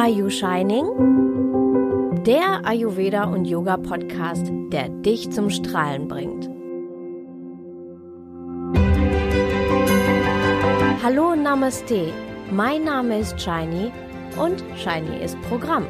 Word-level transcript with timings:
Are 0.00 0.08
You 0.08 0.30
Shining? 0.30 0.86
Der 2.24 2.64
Ayurveda 2.64 3.24
und 3.24 3.46
Yoga 3.46 3.76
Podcast, 3.76 4.46
der 4.70 4.90
dich 4.90 5.28
zum 5.32 5.50
Strahlen 5.50 6.06
bringt. 6.06 6.48
Hallo 11.02 11.34
Namaste. 11.34 12.12
Mein 12.52 12.84
Name 12.84 13.18
ist 13.18 13.40
Shiny 13.40 13.90
und 14.36 14.62
Shiny 14.76 15.20
ist 15.20 15.36
Programm. 15.48 15.84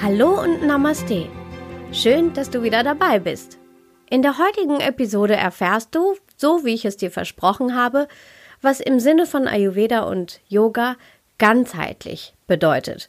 Hallo 0.00 0.40
und 0.40 0.64
Namaste. 0.64 1.26
Schön, 1.90 2.32
dass 2.34 2.50
du 2.50 2.62
wieder 2.62 2.84
dabei 2.84 3.18
bist. 3.18 3.58
In 4.12 4.20
der 4.20 4.36
heutigen 4.36 4.78
Episode 4.78 5.34
erfährst 5.34 5.94
du, 5.94 6.14
so 6.42 6.64
wie 6.64 6.74
ich 6.74 6.84
es 6.84 6.96
dir 6.96 7.10
versprochen 7.12 7.76
habe, 7.76 8.08
was 8.60 8.80
im 8.80 9.00
Sinne 9.00 9.26
von 9.26 9.46
Ayurveda 9.46 10.00
und 10.00 10.40
Yoga 10.48 10.96
ganzheitlich 11.38 12.34
bedeutet 12.46 13.08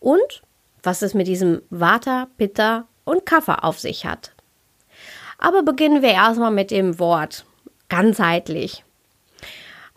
und 0.00 0.42
was 0.82 1.02
es 1.02 1.12
mit 1.12 1.26
diesem 1.26 1.60
Vata, 1.70 2.28
Pitta 2.38 2.86
und 3.04 3.26
Kapha 3.26 3.56
auf 3.56 3.80
sich 3.80 4.06
hat. 4.06 4.32
Aber 5.38 5.62
beginnen 5.62 6.02
wir 6.02 6.10
erstmal 6.10 6.52
mit 6.52 6.70
dem 6.70 6.98
Wort 7.00 7.44
ganzheitlich. 7.88 8.84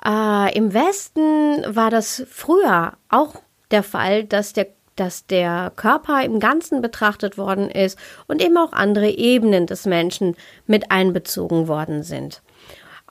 Äh, 0.04 0.58
Im 0.58 0.74
Westen 0.74 1.64
war 1.76 1.92
das 1.92 2.24
früher 2.30 2.94
auch 3.10 3.36
der 3.70 3.84
Fall, 3.84 4.24
dass 4.24 4.54
der 4.54 4.68
dass 4.98 5.26
der 5.26 5.72
Körper 5.76 6.22
im 6.24 6.40
Ganzen 6.40 6.82
betrachtet 6.82 7.38
worden 7.38 7.72
ist 7.72 7.98
und 8.28 8.44
eben 8.44 8.58
auch 8.58 8.74
andere 8.74 9.10
Ebenen 9.10 9.66
des 9.66 9.86
Menschen 9.86 10.36
mit 10.68 10.92
einbezogen 10.92 11.68
worden 11.68 12.04
sind. 12.04 12.44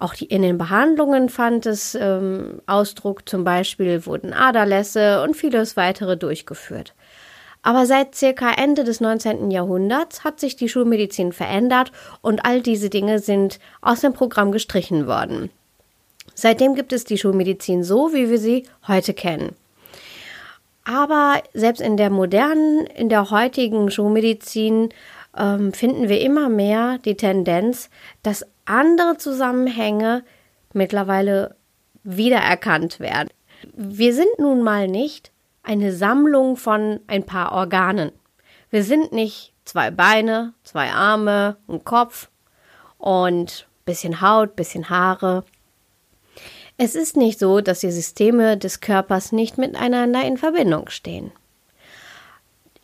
Auch 0.01 0.15
die, 0.15 0.25
in 0.25 0.41
den 0.41 0.57
Behandlungen 0.57 1.29
fand 1.29 1.67
es 1.67 1.95
ähm, 1.95 2.63
Ausdruck, 2.67 3.29
zum 3.29 3.45
Beispiel 3.45 4.07
wurden 4.07 4.33
Aderlässe 4.33 5.23
und 5.23 5.37
vieles 5.37 5.77
weitere 5.77 6.17
durchgeführt. 6.17 6.95
Aber 7.63 7.85
seit 7.85 8.15
circa 8.15 8.51
Ende 8.51 8.85
des 8.85 9.01
19. 9.01 9.51
Jahrhunderts 9.51 10.25
hat 10.25 10.41
sich 10.41 10.57
die 10.57 10.71
Schulmedizin 10.71 11.33
verändert 11.33 11.93
und 12.23 12.47
all 12.47 12.63
diese 12.63 12.89
Dinge 12.89 13.19
sind 13.19 13.59
aus 13.83 14.01
dem 14.01 14.15
Programm 14.15 14.53
gestrichen 14.53 15.07
worden. 15.07 15.51
Seitdem 16.35 16.75
gibt 16.75 16.95
es 16.95 17.05
die 17.05 17.19
Schulmedizin 17.19 17.85
so, 17.85 18.15
wie 18.15 18.31
wir 18.31 18.39
sie 18.39 18.67
heute 18.89 19.13
kennen. 19.13 19.55
Aber 20.85 21.43
selbst 21.53 21.83
in 21.83 21.99
der 21.99 22.09
modernen, 22.09 22.87
in 22.87 23.11
der 23.11 23.31
heutigen 23.31 23.91
Schulmedizin 23.91 24.89
ähm, 25.37 25.75
finden 25.75 26.09
wir 26.09 26.23
immer 26.23 26.49
mehr 26.49 26.97
die 27.05 27.17
Tendenz, 27.17 27.91
dass 28.23 28.47
andere 28.71 29.17
Zusammenhänge 29.17 30.25
mittlerweile 30.73 31.57
wiedererkannt 32.03 33.01
werden. 33.01 33.29
Wir 33.75 34.15
sind 34.15 34.39
nun 34.39 34.63
mal 34.63 34.89
nicht 34.89 35.33
eine 35.63 35.93
Sammlung 35.93 36.57
von 36.57 37.01
ein 37.07 37.25
paar 37.25 37.53
Organen. 37.53 38.13
Wir 38.71 38.85
sind 38.85 39.13
nicht 39.13 39.53
zwei 39.65 39.91
Beine, 39.91 40.55
zwei 40.63 40.91
Arme, 40.91 41.57
ein 41.69 41.85
Kopf 41.85 42.31
und 42.99 43.69
bisschen 43.85 44.21
Haut, 44.21 44.57
bisschen 44.57 44.89
Haare. 44.89 45.45
Es 46.77 46.95
ist 46.95 47.17
nicht 47.17 47.39
so, 47.39 47.61
dass 47.61 47.81
die 47.81 47.91
Systeme 47.91 48.57
des 48.57 48.81
Körpers 48.81 49.33
nicht 49.33 49.59
miteinander 49.59 50.25
in 50.25 50.39
Verbindung 50.39 50.89
stehen. 50.89 51.33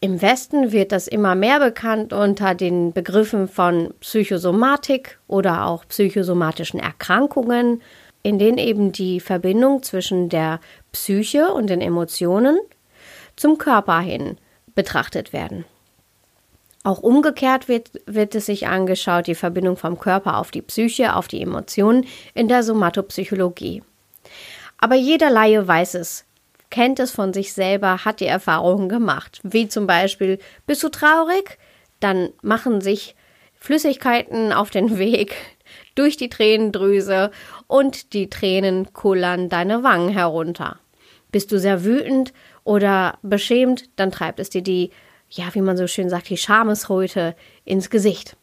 Im 0.00 0.20
Westen 0.20 0.72
wird 0.72 0.92
das 0.92 1.08
immer 1.08 1.34
mehr 1.34 1.58
bekannt 1.58 2.12
unter 2.12 2.54
den 2.54 2.92
Begriffen 2.92 3.48
von 3.48 3.94
Psychosomatik 4.00 5.18
oder 5.26 5.66
auch 5.66 5.86
psychosomatischen 5.88 6.78
Erkrankungen, 6.78 7.80
in 8.22 8.38
denen 8.38 8.58
eben 8.58 8.92
die 8.92 9.20
Verbindung 9.20 9.82
zwischen 9.82 10.28
der 10.28 10.60
Psyche 10.92 11.52
und 11.52 11.70
den 11.70 11.80
Emotionen 11.80 12.58
zum 13.36 13.56
Körper 13.56 14.00
hin 14.00 14.36
betrachtet 14.74 15.32
werden. 15.32 15.64
Auch 16.84 17.02
umgekehrt 17.02 17.66
wird, 17.66 17.90
wird 18.06 18.34
es 18.34 18.46
sich 18.46 18.68
angeschaut, 18.68 19.26
die 19.26 19.34
Verbindung 19.34 19.76
vom 19.76 19.98
Körper 19.98 20.36
auf 20.36 20.50
die 20.50 20.62
Psyche, 20.62 21.16
auf 21.16 21.26
die 21.26 21.40
Emotionen 21.40 22.06
in 22.34 22.48
der 22.48 22.62
Somatopsychologie. 22.62 23.82
Aber 24.78 24.94
jeder 24.94 25.30
Laie 25.30 25.66
weiß 25.66 25.94
es, 25.94 26.24
kennt 26.76 27.00
es 27.00 27.10
von 27.10 27.32
sich 27.32 27.54
selber, 27.54 28.04
hat 28.04 28.20
die 28.20 28.26
Erfahrungen 28.26 28.90
gemacht. 28.90 29.40
Wie 29.42 29.66
zum 29.66 29.86
Beispiel, 29.86 30.38
bist 30.66 30.82
du 30.82 30.90
traurig? 30.90 31.56
Dann 32.00 32.34
machen 32.42 32.82
sich 32.82 33.16
Flüssigkeiten 33.54 34.52
auf 34.52 34.68
den 34.68 34.98
Weg 34.98 35.34
durch 35.94 36.18
die 36.18 36.28
Tränendrüse 36.28 37.30
und 37.66 38.12
die 38.12 38.28
Tränen 38.28 38.92
kullern 38.92 39.48
deine 39.48 39.84
Wangen 39.84 40.10
herunter. 40.10 40.78
Bist 41.32 41.50
du 41.50 41.58
sehr 41.58 41.82
wütend 41.82 42.34
oder 42.62 43.16
beschämt, 43.22 43.88
dann 43.96 44.12
treibt 44.12 44.38
es 44.38 44.50
dir 44.50 44.62
die 44.62 44.90
ja, 45.30 45.46
wie 45.54 45.62
man 45.62 45.78
so 45.78 45.86
schön 45.86 46.10
sagt, 46.10 46.28
die 46.28 46.36
Schamesröte 46.36 47.34
ins 47.64 47.88
Gesicht. 47.88 48.36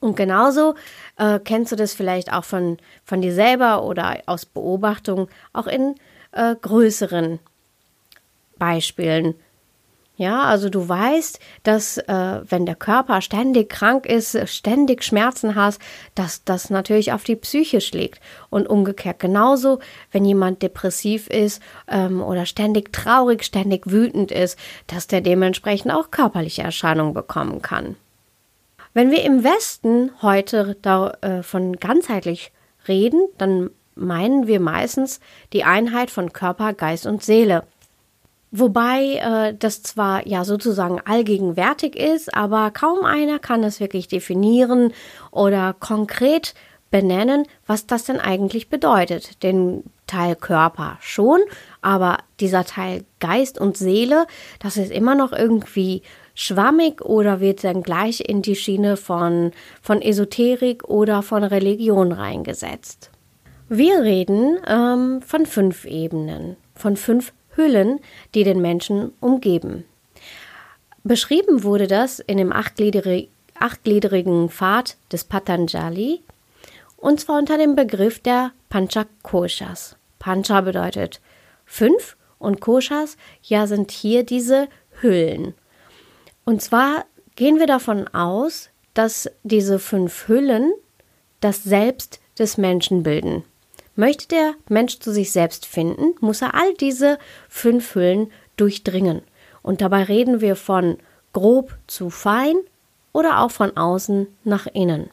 Und 0.00 0.16
genauso 0.16 0.74
äh, 1.18 1.38
kennst 1.38 1.70
du 1.70 1.76
das 1.76 1.94
vielleicht 1.94 2.32
auch 2.32 2.44
von, 2.44 2.78
von 3.04 3.22
dir 3.22 3.32
selber 3.32 3.84
oder 3.84 4.22
aus 4.26 4.44
Beobachtung, 4.44 5.28
auch 5.52 5.68
in 5.68 5.94
äh, 6.32 6.54
größeren 6.60 7.38
Beispielen. 8.58 9.34
Ja, 10.16 10.42
also 10.42 10.68
du 10.68 10.88
weißt, 10.88 11.40
dass 11.62 11.96
äh, 11.98 12.40
wenn 12.48 12.66
der 12.66 12.74
Körper 12.74 13.22
ständig 13.22 13.70
krank 13.70 14.04
ist, 14.06 14.38
ständig 14.48 15.02
Schmerzen 15.02 15.54
hast, 15.54 15.80
dass 16.14 16.44
das 16.44 16.68
natürlich 16.68 17.12
auf 17.12 17.24
die 17.24 17.34
Psyche 17.34 17.80
schlägt. 17.80 18.20
Und 18.50 18.68
umgekehrt 18.68 19.18
genauso, 19.18 19.80
wenn 20.10 20.24
jemand 20.24 20.62
depressiv 20.62 21.28
ist 21.28 21.62
ähm, 21.88 22.22
oder 22.22 22.44
ständig 22.44 22.92
traurig, 22.92 23.42
ständig 23.42 23.90
wütend 23.90 24.30
ist, 24.30 24.58
dass 24.86 25.06
der 25.06 25.22
dementsprechend 25.22 25.92
auch 25.92 26.10
körperliche 26.10 26.62
Erscheinungen 26.62 27.14
bekommen 27.14 27.62
kann. 27.62 27.96
Wenn 28.94 29.10
wir 29.10 29.24
im 29.24 29.42
Westen 29.42 30.10
heute 30.20 30.76
davon 30.82 31.74
äh, 31.74 31.76
ganzheitlich 31.78 32.52
reden, 32.86 33.26
dann 33.38 33.70
meinen 33.94 34.46
wir 34.46 34.60
meistens 34.60 35.20
die 35.52 35.64
Einheit 35.64 36.10
von 36.10 36.32
Körper, 36.32 36.72
Geist 36.72 37.06
und 37.06 37.22
Seele. 37.22 37.64
Wobei 38.50 39.14
äh, 39.14 39.54
das 39.58 39.82
zwar 39.82 40.26
ja 40.26 40.44
sozusagen 40.44 41.00
allgegenwärtig 41.02 41.96
ist, 41.96 42.34
aber 42.34 42.70
kaum 42.70 43.04
einer 43.04 43.38
kann 43.38 43.64
es 43.64 43.80
wirklich 43.80 44.08
definieren 44.08 44.92
oder 45.30 45.74
konkret 45.78 46.54
benennen, 46.90 47.46
was 47.66 47.86
das 47.86 48.04
denn 48.04 48.20
eigentlich 48.20 48.68
bedeutet. 48.68 49.42
Den 49.42 49.84
Teil 50.06 50.36
Körper 50.36 50.98
schon, 51.00 51.40
aber 51.80 52.18
dieser 52.40 52.66
Teil 52.66 53.04
Geist 53.20 53.58
und 53.58 53.78
Seele, 53.78 54.26
das 54.58 54.76
ist 54.76 54.92
immer 54.92 55.14
noch 55.14 55.32
irgendwie 55.32 56.02
schwammig 56.34 57.00
oder 57.00 57.40
wird 57.40 57.64
dann 57.64 57.82
gleich 57.82 58.20
in 58.20 58.42
die 58.42 58.56
Schiene 58.56 58.98
von, 58.98 59.52
von 59.80 60.02
Esoterik 60.02 60.84
oder 60.84 61.22
von 61.22 61.44
Religion 61.44 62.12
reingesetzt. 62.12 63.11
Wir 63.74 64.02
reden 64.02 64.58
ähm, 64.66 65.22
von 65.22 65.46
fünf 65.46 65.86
Ebenen, 65.86 66.58
von 66.74 66.94
fünf 66.94 67.32
Hüllen, 67.56 68.00
die 68.34 68.44
den 68.44 68.60
Menschen 68.60 69.14
umgeben. 69.18 69.86
Beschrieben 71.04 71.62
wurde 71.62 71.86
das 71.86 72.18
in 72.18 72.36
dem 72.36 72.52
achtgliedrigen 72.52 74.50
Pfad 74.50 74.98
des 75.10 75.24
Patanjali 75.24 76.20
und 76.98 77.18
zwar 77.20 77.38
unter 77.38 77.56
dem 77.56 77.74
Begriff 77.74 78.18
der 78.18 78.52
Panchakoshas. 78.68 79.96
Pancha 80.18 80.60
bedeutet 80.60 81.22
fünf 81.64 82.18
und 82.38 82.60
Koshas 82.60 83.16
ja 83.42 83.66
sind 83.66 83.90
hier 83.90 84.22
diese 84.22 84.68
Hüllen. 85.00 85.54
Und 86.44 86.60
zwar 86.60 87.06
gehen 87.36 87.58
wir 87.58 87.66
davon 87.66 88.06
aus, 88.08 88.68
dass 88.92 89.30
diese 89.44 89.78
fünf 89.78 90.28
Hüllen 90.28 90.74
das 91.40 91.64
Selbst 91.64 92.20
des 92.38 92.58
Menschen 92.58 93.02
bilden. 93.02 93.44
Möchte 94.02 94.26
der 94.26 94.54
Mensch 94.68 94.98
zu 94.98 95.12
sich 95.12 95.30
selbst 95.30 95.64
finden, 95.64 96.16
muss 96.18 96.42
er 96.42 96.56
all 96.56 96.74
diese 96.74 97.20
fünf 97.48 97.94
Hüllen 97.94 98.32
durchdringen. 98.56 99.22
Und 99.62 99.80
dabei 99.80 100.02
reden 100.02 100.40
wir 100.40 100.56
von 100.56 100.98
grob 101.32 101.76
zu 101.86 102.10
fein 102.10 102.56
oder 103.12 103.38
auch 103.38 103.52
von 103.52 103.76
außen 103.76 104.26
nach 104.42 104.66
innen. 104.66 105.08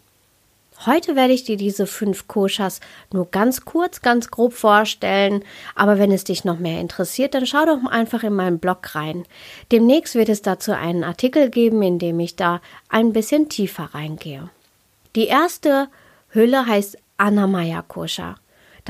Heute 0.87 1.15
werde 1.15 1.33
ich 1.33 1.43
dir 1.43 1.55
diese 1.55 1.85
fünf 1.85 2.27
Koshas 2.27 2.79
nur 3.13 3.29
ganz 3.29 3.63
kurz, 3.63 4.01
ganz 4.01 4.31
grob 4.31 4.53
vorstellen, 4.53 5.43
aber 5.75 5.99
wenn 5.99 6.11
es 6.11 6.23
dich 6.23 6.43
noch 6.43 6.57
mehr 6.57 6.81
interessiert, 6.81 7.35
dann 7.35 7.45
schau 7.45 7.67
doch 7.67 7.85
einfach 7.91 8.23
in 8.23 8.33
meinen 8.33 8.57
Blog 8.57 8.95
rein. 8.95 9.23
Demnächst 9.71 10.15
wird 10.15 10.29
es 10.29 10.41
dazu 10.41 10.71
einen 10.71 11.03
Artikel 11.03 11.51
geben, 11.51 11.83
in 11.83 11.99
dem 11.99 12.19
ich 12.19 12.37
da 12.37 12.59
ein 12.89 13.13
bisschen 13.13 13.49
tiefer 13.49 13.91
reingehe. 13.93 14.49
Die 15.15 15.27
erste 15.27 15.89
Hülle 16.29 16.65
heißt 16.65 16.97
Anamaya 17.17 17.83
Kosha. 17.83 18.37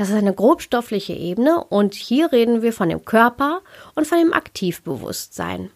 Das 0.00 0.08
ist 0.08 0.14
eine 0.14 0.32
grobstoffliche 0.32 1.12
Ebene 1.12 1.62
und 1.62 1.92
hier 1.92 2.32
reden 2.32 2.62
wir 2.62 2.72
von 2.72 2.88
dem 2.88 3.04
Körper 3.04 3.60
und 3.94 4.06
von 4.06 4.16
dem 4.16 4.32
Aktivbewusstsein. 4.32 5.68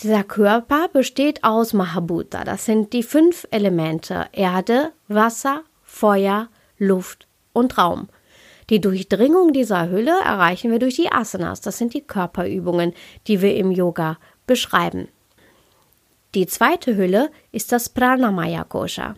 Dieser 0.00 0.24
Körper 0.24 0.88
besteht 0.92 1.44
aus 1.44 1.72
Mahabhuta. 1.72 2.42
Das 2.42 2.64
sind 2.64 2.92
die 2.92 3.04
fünf 3.04 3.46
Elemente 3.52 4.26
Erde, 4.32 4.90
Wasser, 5.06 5.62
Feuer, 5.84 6.48
Luft 6.78 7.28
und 7.52 7.78
Raum. 7.78 8.08
Die 8.70 8.80
Durchdringung 8.80 9.52
dieser 9.52 9.88
Hülle 9.88 10.18
erreichen 10.24 10.72
wir 10.72 10.80
durch 10.80 10.96
die 10.96 11.12
Asanas. 11.12 11.60
Das 11.60 11.78
sind 11.78 11.94
die 11.94 12.02
Körperübungen, 12.02 12.92
die 13.28 13.40
wir 13.40 13.54
im 13.54 13.70
Yoga 13.70 14.18
beschreiben. 14.48 15.06
Die 16.34 16.48
zweite 16.48 16.96
Hülle 16.96 17.30
ist 17.52 17.70
das 17.70 17.88
Pranamaya 17.88 18.64
Kosha. 18.64 19.14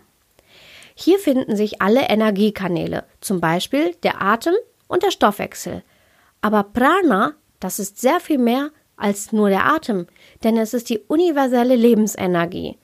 Hier 0.94 1.18
finden 1.18 1.56
sich 1.56 1.82
alle 1.82 2.08
Energiekanäle, 2.08 3.04
zum 3.20 3.40
Beispiel 3.40 3.94
der 4.02 4.22
Atem 4.22 4.54
und 4.86 5.02
der 5.02 5.10
Stoffwechsel. 5.10 5.82
Aber 6.40 6.62
Prana, 6.62 7.34
das 7.58 7.78
ist 7.78 8.00
sehr 8.00 8.20
viel 8.20 8.38
mehr 8.38 8.70
als 8.96 9.32
nur 9.32 9.48
der 9.48 9.66
Atem, 9.66 10.06
denn 10.44 10.56
es 10.56 10.72
ist 10.72 10.88
die 10.88 10.98
universelle 10.98 11.74
Lebensenergie. 11.74 12.78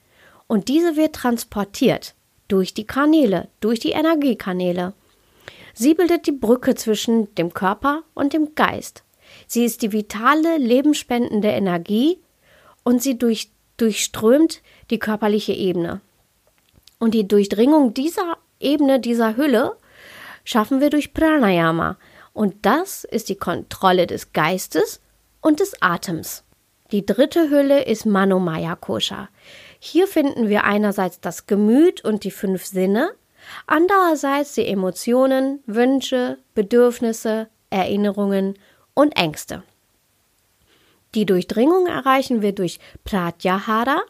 Und 0.48 0.68
diese 0.68 0.96
wird 0.96 1.14
transportiert 1.14 2.14
durch 2.48 2.74
die 2.74 2.86
Kanäle, 2.86 3.48
durch 3.60 3.78
die 3.78 3.92
Energiekanäle. 3.92 4.94
Sie 5.72 5.94
bildet 5.94 6.26
die 6.26 6.32
Brücke 6.32 6.74
zwischen 6.74 7.32
dem 7.36 7.54
Körper 7.54 8.02
und 8.14 8.32
dem 8.32 8.56
Geist. 8.56 9.04
Sie 9.46 9.64
ist 9.64 9.82
die 9.82 9.92
vitale, 9.92 10.58
lebensspendende 10.58 11.48
Energie 11.48 12.18
und 12.82 13.02
sie 13.02 13.16
durch, 13.16 13.50
durchströmt 13.76 14.62
die 14.90 14.98
körperliche 14.98 15.52
Ebene. 15.52 16.00
Und 17.00 17.14
die 17.14 17.26
Durchdringung 17.26 17.94
dieser 17.94 18.38
Ebene, 18.60 19.00
dieser 19.00 19.36
Hülle, 19.36 19.76
schaffen 20.44 20.80
wir 20.80 20.90
durch 20.90 21.12
Pranayama. 21.12 21.96
Und 22.32 22.54
das 22.62 23.02
ist 23.02 23.28
die 23.28 23.36
Kontrolle 23.36 24.06
des 24.06 24.32
Geistes 24.32 25.00
und 25.40 25.58
des 25.58 25.82
Atems. 25.82 26.44
Die 26.92 27.04
dritte 27.04 27.50
Hülle 27.50 27.84
ist 27.84 28.04
Manomaya 28.04 28.76
Kosha. 28.76 29.28
Hier 29.78 30.06
finden 30.06 30.48
wir 30.48 30.64
einerseits 30.64 31.20
das 31.20 31.46
Gemüt 31.46 32.04
und 32.04 32.24
die 32.24 32.30
fünf 32.30 32.64
Sinne, 32.64 33.12
andererseits 33.66 34.54
die 34.54 34.66
Emotionen, 34.66 35.60
Wünsche, 35.66 36.38
Bedürfnisse, 36.54 37.48
Erinnerungen 37.70 38.58
und 38.94 39.16
Ängste. 39.16 39.62
Die 41.14 41.26
Durchdringung 41.26 41.86
erreichen 41.86 42.42
wir 42.42 42.52
durch 42.52 42.78
Pratyahara, 43.04 44.02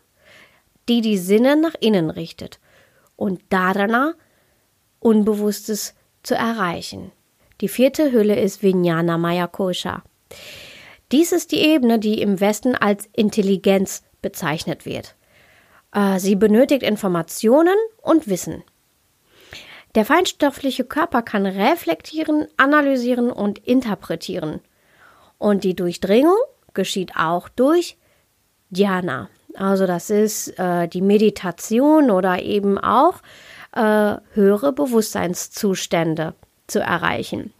die 0.88 1.02
die 1.02 1.19
Sinne 1.19 1.56
nach 1.56 1.75
innen 1.81 2.10
richtet, 2.10 2.58
und 3.20 3.43
Dharana, 3.50 4.14
Unbewusstes 4.99 5.94
zu 6.22 6.34
erreichen. 6.34 7.12
Die 7.61 7.69
vierte 7.69 8.12
Hülle 8.12 8.40
ist 8.40 8.62
Vijnana 8.62 9.19
Maya 9.19 9.46
Kosha. 9.46 10.02
Dies 11.12 11.32
ist 11.32 11.52
die 11.52 11.61
Ebene, 11.61 11.99
die 11.99 12.22
im 12.22 12.40
Westen 12.40 12.75
als 12.75 13.08
Intelligenz 13.14 14.02
bezeichnet 14.22 14.87
wird. 14.87 15.17
Äh, 15.93 16.19
sie 16.19 16.34
benötigt 16.34 16.82
Informationen 16.82 17.76
und 18.00 18.26
Wissen. 18.26 18.62
Der 19.94 20.06
feinstoffliche 20.06 20.84
Körper 20.84 21.20
kann 21.20 21.44
reflektieren, 21.44 22.46
analysieren 22.56 23.31
und 23.31 23.58
interpretieren. 23.58 24.61
Und 25.37 25.64
die 25.64 25.75
Durchdringung 25.75 26.38
geschieht 26.72 27.17
auch 27.17 27.50
durch 27.50 27.99
Dhyana. 28.70 29.28
Also 29.55 29.87
das 29.87 30.11
ist 30.11 30.58
äh, 30.58 30.88
die 30.88 31.02
Meditation 31.02 32.11
oder 32.11 32.43
eben 32.43 32.79
auch 32.79 33.20
äh, 33.73 34.17
höhere 34.32 34.73
Bewusstseinszustände 34.73 36.35
zu 36.67 36.81
erreichen. 36.81 37.52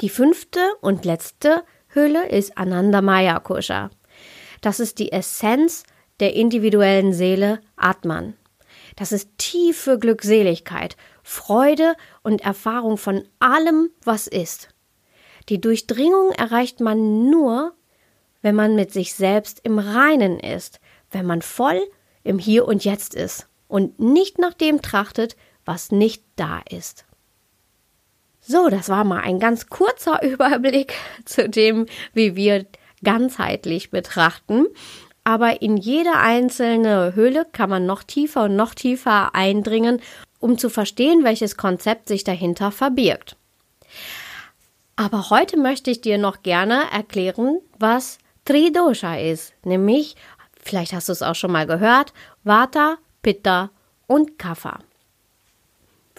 Die 0.00 0.08
fünfte 0.08 0.60
und 0.80 1.04
letzte 1.04 1.62
Hülle 1.88 2.28
ist 2.28 2.56
Anandamaya 2.56 3.38
Kosha. 3.40 3.90
Das 4.60 4.80
ist 4.80 4.98
die 4.98 5.12
Essenz 5.12 5.84
der 6.20 6.34
individuellen 6.34 7.12
Seele 7.12 7.60
Atman. 7.76 8.34
Das 8.96 9.12
ist 9.12 9.30
tiefe 9.38 9.98
Glückseligkeit, 9.98 10.96
Freude 11.22 11.94
und 12.22 12.42
Erfahrung 12.42 12.96
von 12.96 13.24
allem, 13.38 13.90
was 14.04 14.26
ist. 14.26 14.68
Die 15.48 15.60
Durchdringung 15.60 16.32
erreicht 16.32 16.80
man 16.80 17.30
nur, 17.30 17.72
wenn 18.42 18.54
man 18.54 18.74
mit 18.74 18.92
sich 18.92 19.14
selbst 19.14 19.60
im 19.64 19.78
Reinen 19.78 20.38
ist, 20.38 20.80
wenn 21.10 21.26
man 21.26 21.42
voll 21.42 21.80
im 22.22 22.38
Hier 22.38 22.66
und 22.66 22.84
Jetzt 22.84 23.14
ist 23.14 23.46
und 23.68 23.98
nicht 24.00 24.38
nach 24.38 24.54
dem 24.54 24.82
trachtet, 24.82 25.36
was 25.64 25.92
nicht 25.92 26.24
da 26.36 26.60
ist. 26.68 27.04
So, 28.40 28.68
das 28.68 28.88
war 28.88 29.04
mal 29.04 29.20
ein 29.20 29.38
ganz 29.38 29.68
kurzer 29.68 30.22
Überblick 30.24 30.94
zu 31.24 31.48
dem, 31.48 31.86
wie 32.12 32.36
wir 32.36 32.66
ganzheitlich 33.04 33.90
betrachten. 33.90 34.66
Aber 35.22 35.62
in 35.62 35.76
jede 35.76 36.14
einzelne 36.14 37.14
Höhle 37.14 37.46
kann 37.52 37.70
man 37.70 37.86
noch 37.86 38.02
tiefer 38.02 38.44
und 38.44 38.56
noch 38.56 38.74
tiefer 38.74 39.34
eindringen, 39.34 40.00
um 40.38 40.56
zu 40.58 40.70
verstehen, 40.70 41.22
welches 41.24 41.56
Konzept 41.56 42.08
sich 42.08 42.24
dahinter 42.24 42.72
verbirgt. 42.72 43.36
Aber 44.96 45.30
heute 45.30 45.56
möchte 45.58 45.90
ich 45.90 46.00
dir 46.00 46.18
noch 46.18 46.42
gerne 46.42 46.82
erklären, 46.92 47.60
was 47.78 48.18
Tridosha 48.44 49.16
ist, 49.16 49.54
nämlich, 49.64 50.16
vielleicht 50.62 50.92
hast 50.92 51.08
du 51.08 51.12
es 51.12 51.22
auch 51.22 51.34
schon 51.34 51.52
mal 51.52 51.66
gehört, 51.66 52.12
Vata, 52.42 52.98
Pitta 53.22 53.70
und 54.06 54.38
Kapha. 54.38 54.78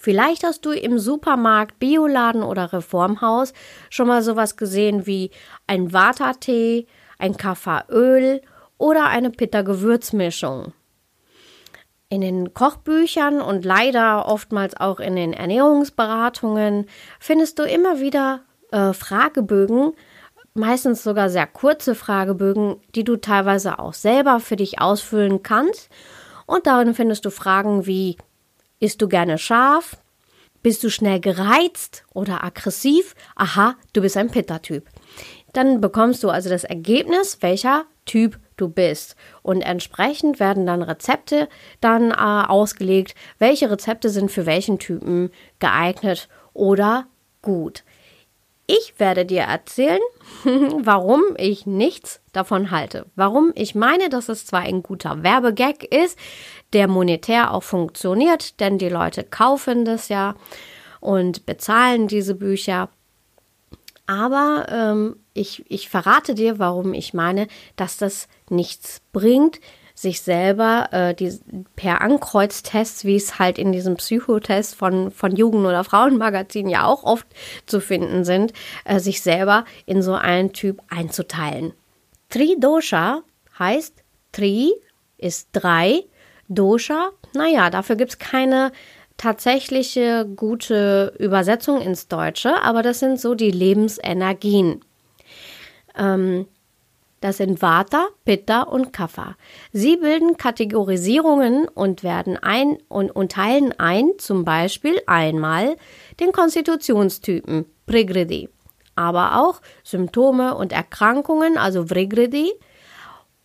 Vielleicht 0.02 0.44
hast 0.44 0.66
du 0.66 0.72
im 0.72 0.98
Supermarkt, 0.98 1.78
Bioladen 1.78 2.42
oder 2.42 2.74
Reformhaus 2.74 3.54
schon 3.92 4.08
mal 4.08 4.24
sowas 4.24 4.58
gesehen 4.58 5.06
wie 5.06 5.30
ein 5.68 5.94
Vata-Tee, 5.94 6.88
ein 7.20 7.38
Kapha-Öl 7.38 8.42
oder 8.80 9.06
eine 9.06 9.30
Pitta-Gewürzmischung. 9.30 10.74
In 12.10 12.22
den 12.22 12.54
Kochbüchern 12.54 13.42
und 13.42 13.64
leider 13.64 14.26
oftmals 14.26 14.76
auch 14.76 15.00
in 15.00 15.16
den 15.16 15.34
Ernährungsberatungen 15.34 16.88
findest 17.20 17.60
du 17.60 17.64
immer 17.64 18.00
wieder 18.00 18.42
äh, 18.72 18.94
Fragebögen, 18.94 19.94
meistens 20.54 21.04
sogar 21.04 21.30
sehr 21.30 21.48
kurze 21.48 21.96
Fragebögen, 21.96 22.78
die 22.96 23.04
du 23.04 23.18
teilweise 23.18 23.80
auch 23.80 23.94
selber 23.94 24.40
für 24.40 24.56
dich 24.56 24.82
ausfüllen 24.82 25.44
kannst. 25.44 25.90
Und 26.46 26.68
darin 26.68 26.94
findest 26.94 27.26
du 27.26 27.32
Fragen 27.32 27.86
wie, 27.86 28.18
isst 28.80 29.02
du 29.02 29.08
gerne 29.08 29.38
scharf? 29.38 29.98
Bist 30.64 30.84
du 30.84 30.90
schnell 30.90 31.20
gereizt 31.20 32.04
oder 32.14 32.44
aggressiv? 32.44 33.16
Aha, 33.36 33.76
du 33.94 34.02
bist 34.02 34.18
ein 34.18 34.30
Pitta-Typ. 34.30 34.86
Dann 35.54 35.82
bekommst 35.82 36.24
du 36.24 36.30
also 36.30 36.50
das 36.50 36.64
Ergebnis, 36.64 37.38
welcher 37.42 37.86
Typ 38.06 38.40
du 38.58 38.70
bist. 38.70 39.16
Und 39.42 39.62
entsprechend 39.62 40.40
werden 40.40 40.66
dann 40.66 40.84
Rezepte 40.84 41.50
dann 41.82 42.12
äh, 42.12 42.16
ausgelegt, 42.16 43.16
welche 43.40 43.72
Rezepte 43.72 44.10
sind 44.10 44.32
für 44.32 44.46
welchen 44.46 44.78
Typen 44.78 45.32
geeignet 45.60 46.30
oder 46.54 47.08
gut. 47.42 47.84
Ich 48.80 48.94
werde 49.00 49.26
dir 49.26 49.42
erzählen, 49.42 50.00
warum 50.44 51.22
ich 51.38 51.66
nichts 51.66 52.22
davon 52.32 52.72
halte. 52.72 53.06
Warum 53.16 53.52
ich 53.56 53.76
meine, 53.76 54.08
dass 54.08 54.30
es 54.30 54.46
zwar 54.46 54.62
ein 54.62 54.82
guter 54.82 55.24
Werbegag 55.24 55.84
ist, 55.84 56.18
der 56.72 56.88
monetär 56.88 57.54
auch 57.54 57.64
funktioniert, 57.64 58.62
denn 58.62 58.78
die 58.78 58.88
Leute 58.88 59.26
kaufen 59.26 59.84
das 59.84 60.08
ja 60.08 60.36
und 61.02 61.46
bezahlen 61.46 62.08
diese 62.08 62.34
Bücher. 62.34 62.88
Aber 64.08 64.68
ähm, 64.70 65.18
ich, 65.34 65.66
ich 65.70 65.90
verrate 65.90 66.34
dir, 66.34 66.58
warum 66.58 66.94
ich 66.94 67.14
meine, 67.14 67.48
dass 67.76 67.98
das 67.98 68.30
nichts 68.50 69.02
bringt, 69.12 69.60
sich 69.96 70.22
selber 70.22 70.90
äh, 70.92 71.14
die, 71.14 71.40
per 71.76 72.02
Ankreuztests, 72.02 73.06
wie 73.06 73.16
es 73.16 73.40
halt 73.40 73.58
in 73.58 73.72
diesem 73.72 73.96
Psychotest 73.96 74.76
von, 74.76 75.12
von 75.12 75.36
Jugend- 75.36 75.66
oder 75.66 75.84
Frauenmagazinen 75.84 76.70
ja 76.70 76.86
auch 76.86 77.04
oft 77.04 77.28
zu 77.66 77.80
finden 77.80 78.24
sind, 78.24 78.54
äh, 78.86 79.00
sich 79.00 79.22
selber 79.22 79.66
in 79.86 80.02
so 80.02 80.14
einen 80.14 80.54
Typ 80.54 80.82
einzuteilen. 80.90 81.74
Tri-Dosha 82.30 83.24
heißt, 83.60 83.96
Tri 84.32 84.74
ist 85.18 85.50
drei, 85.52 86.04
Dosha, 86.48 87.12
naja, 87.34 87.70
dafür 87.70 87.96
gibt 87.96 88.12
es 88.12 88.20
keine 88.20 88.72
tatsächliche 89.18 90.26
gute 90.36 91.14
Übersetzung 91.20 91.80
ins 91.80 92.08
Deutsche, 92.08 92.62
aber 92.64 92.82
das 92.82 93.00
sind 93.00 93.20
so 93.20 93.36
die 93.36 93.52
Lebensenergien. 93.52 94.82
Ähm, 95.96 96.48
das 97.22 97.38
sind 97.38 97.62
Vata, 97.62 98.08
Pitta 98.26 98.64
und 98.64 98.94
Kapha. 98.94 99.36
Sie 99.72 99.98
bilden 99.98 100.38
Kategorisierungen 100.38 101.68
und 101.68 102.04
werden 102.04 102.38
ein 102.38 102.78
und, 102.90 103.12
und 103.12 103.32
teilen 103.32 103.74
ein, 103.80 104.12
zum 104.18 104.44
Beispiel 104.44 105.00
einmal 105.06 105.78
den 106.20 106.32
Konstitutionstypen 106.32 107.66
Prigridi, 107.86 108.50
aber 108.96 109.40
auch 109.40 109.62
Symptome 109.84 110.56
und 110.56 110.74
Erkrankungen, 110.74 111.58
also 111.58 111.90
Vrigridi, 111.90 112.52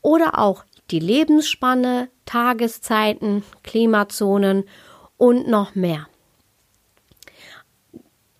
oder 0.01 0.39
auch 0.39 0.65
die 0.91 1.01
Lebensspanne, 1.01 2.09
Tageszeiten, 2.25 3.45
Klimazonen 3.63 4.65
und 5.17 5.49
noch 5.49 5.75
mehr. 5.75 6.07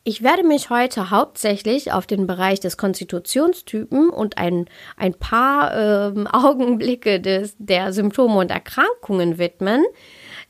Ich 0.09 0.23
werde 0.23 0.45
mich 0.45 0.71
heute 0.71 1.11
hauptsächlich 1.11 1.91
auf 1.91 2.07
den 2.07 2.29
Bereich 2.29 2.61
des 2.61 2.77
Konstitutionstypen 2.77 4.09
und 4.09 4.39
ein, 4.39 4.67
ein 4.97 5.15
paar 5.15 5.75
äh, 5.77 6.25
Augenblicke 6.33 7.21
des, 7.21 7.57
der 7.59 7.93
Symptome 7.93 8.39
und 8.39 8.53
Erkrankungen 8.53 9.37
widmen, 9.39 9.85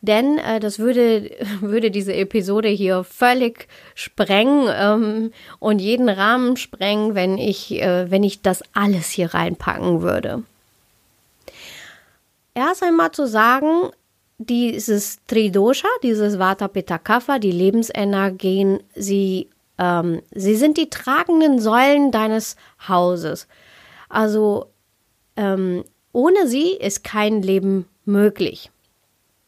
denn 0.02 0.36
äh, 0.36 0.60
das 0.60 0.78
würde, 0.78 1.30
würde 1.62 1.90
diese 1.90 2.12
Episode 2.12 2.68
hier 2.68 3.02
völlig 3.02 3.66
sprengen 3.94 4.68
ähm, 4.70 5.32
und 5.58 5.78
jeden 5.78 6.10
Rahmen 6.10 6.58
sprengen, 6.58 7.14
wenn 7.14 7.38
ich, 7.38 7.80
äh, 7.80 8.10
wenn 8.10 8.24
ich 8.24 8.42
das 8.42 8.62
alles 8.74 9.08
hier 9.08 9.32
reinpacken 9.32 10.02
würde. 10.02 10.42
Erst 12.52 12.82
einmal 12.82 13.12
zu 13.12 13.26
sagen, 13.26 13.90
dieses 14.38 15.24
Tridosha, 15.26 15.88
dieses 16.02 16.38
Vata 16.38 16.68
Pitta 16.68 16.98
Kapha, 16.98 17.38
die 17.38 17.52
Lebensenergien, 17.52 18.80
sie, 18.94 19.48
ähm, 19.78 20.22
sie 20.34 20.56
sind 20.56 20.76
die 20.76 20.90
tragenden 20.90 21.58
Säulen 21.58 22.10
deines 22.10 22.56
Hauses. 22.86 23.48
Also 24.08 24.66
ähm, 25.36 25.84
ohne 26.12 26.46
sie 26.46 26.72
ist 26.72 27.04
kein 27.04 27.42
Leben 27.42 27.86
möglich. 28.04 28.70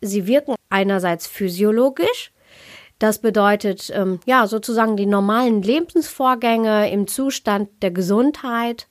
Sie 0.00 0.26
wirken 0.26 0.54
einerseits 0.71 1.26
physiologisch, 1.26 2.33
das 2.99 3.21
bedeutet 3.21 3.90
ähm, 3.95 4.21
ja 4.26 4.47
sozusagen 4.47 4.97
die 4.97 5.07
normalen 5.07 5.62
Lebensvorgänge 5.62 6.90
im 6.90 7.07
Zustand 7.07 7.68
der 7.83 7.90
Gesundheit, 7.90 8.88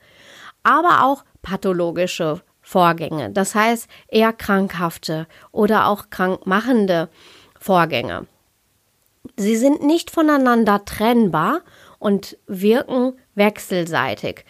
aber 0.63 1.03
auch 1.05 1.23
pathologische 1.41 2.41
Vorgänge, 2.67 3.29
das 3.29 3.55
heißt 3.55 3.87
eher 4.09 4.33
krankhafte 4.33 5.25
oder 5.53 5.87
auch 5.87 6.09
krankmachende 6.09 7.07
Vorgänge. 7.57 8.27
Sie 9.37 9.55
sind 9.55 9.83
nicht 9.83 10.11
voneinander 10.11 10.83
trennbar 10.83 11.61
und 11.97 12.37
wirken 12.45 13.13
wechselseitig. 13.35 14.43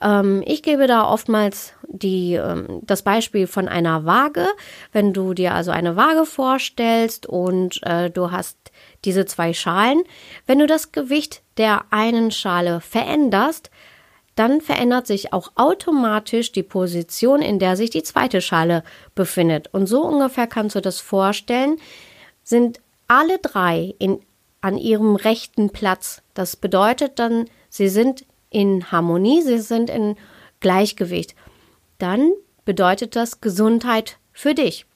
Ähm, 0.00 0.44
ich 0.46 0.62
gebe 0.62 0.86
da 0.86 1.10
oftmals 1.10 1.72
die, 1.88 2.34
ähm, 2.34 2.78
das 2.82 3.02
Beispiel 3.02 3.48
von 3.48 3.66
einer 3.66 4.04
Waage. 4.04 4.46
Wenn 4.92 5.12
du 5.12 5.34
dir 5.34 5.52
also 5.52 5.72
eine 5.72 5.96
Waage 5.96 6.26
vorstellst 6.26 7.26
und 7.26 7.80
äh, 7.82 8.08
du 8.08 8.30
hast 8.30 8.56
diese 9.04 9.26
zwei 9.26 9.52
Schalen, 9.52 10.04
wenn 10.46 10.60
du 10.60 10.68
das 10.68 10.92
Gewicht 10.92 11.42
der 11.56 11.86
einen 11.90 12.30
Schale 12.30 12.80
veränderst, 12.80 13.70
dann 14.34 14.60
verändert 14.60 15.06
sich 15.06 15.32
auch 15.32 15.52
automatisch 15.54 16.52
die 16.52 16.62
Position, 16.62 17.40
in 17.40 17.58
der 17.58 17.76
sich 17.76 17.90
die 17.90 18.02
zweite 18.02 18.40
Schale 18.40 18.82
befindet. 19.14 19.68
Und 19.72 19.86
so 19.86 20.02
ungefähr 20.02 20.46
kannst 20.46 20.74
du 20.74 20.80
das 20.80 21.00
vorstellen, 21.00 21.76
sind 22.42 22.80
alle 23.06 23.38
drei 23.38 23.94
in, 23.98 24.20
an 24.60 24.76
ihrem 24.76 25.14
rechten 25.16 25.70
Platz. 25.70 26.22
Das 26.34 26.56
bedeutet 26.56 27.18
dann, 27.18 27.46
sie 27.68 27.88
sind 27.88 28.24
in 28.50 28.90
Harmonie, 28.90 29.42
sie 29.42 29.58
sind 29.58 29.88
in 29.88 30.16
Gleichgewicht. 30.60 31.34
Dann 31.98 32.32
bedeutet 32.64 33.14
das 33.14 33.40
Gesundheit 33.40 34.18
für 34.32 34.54
dich. 34.54 34.86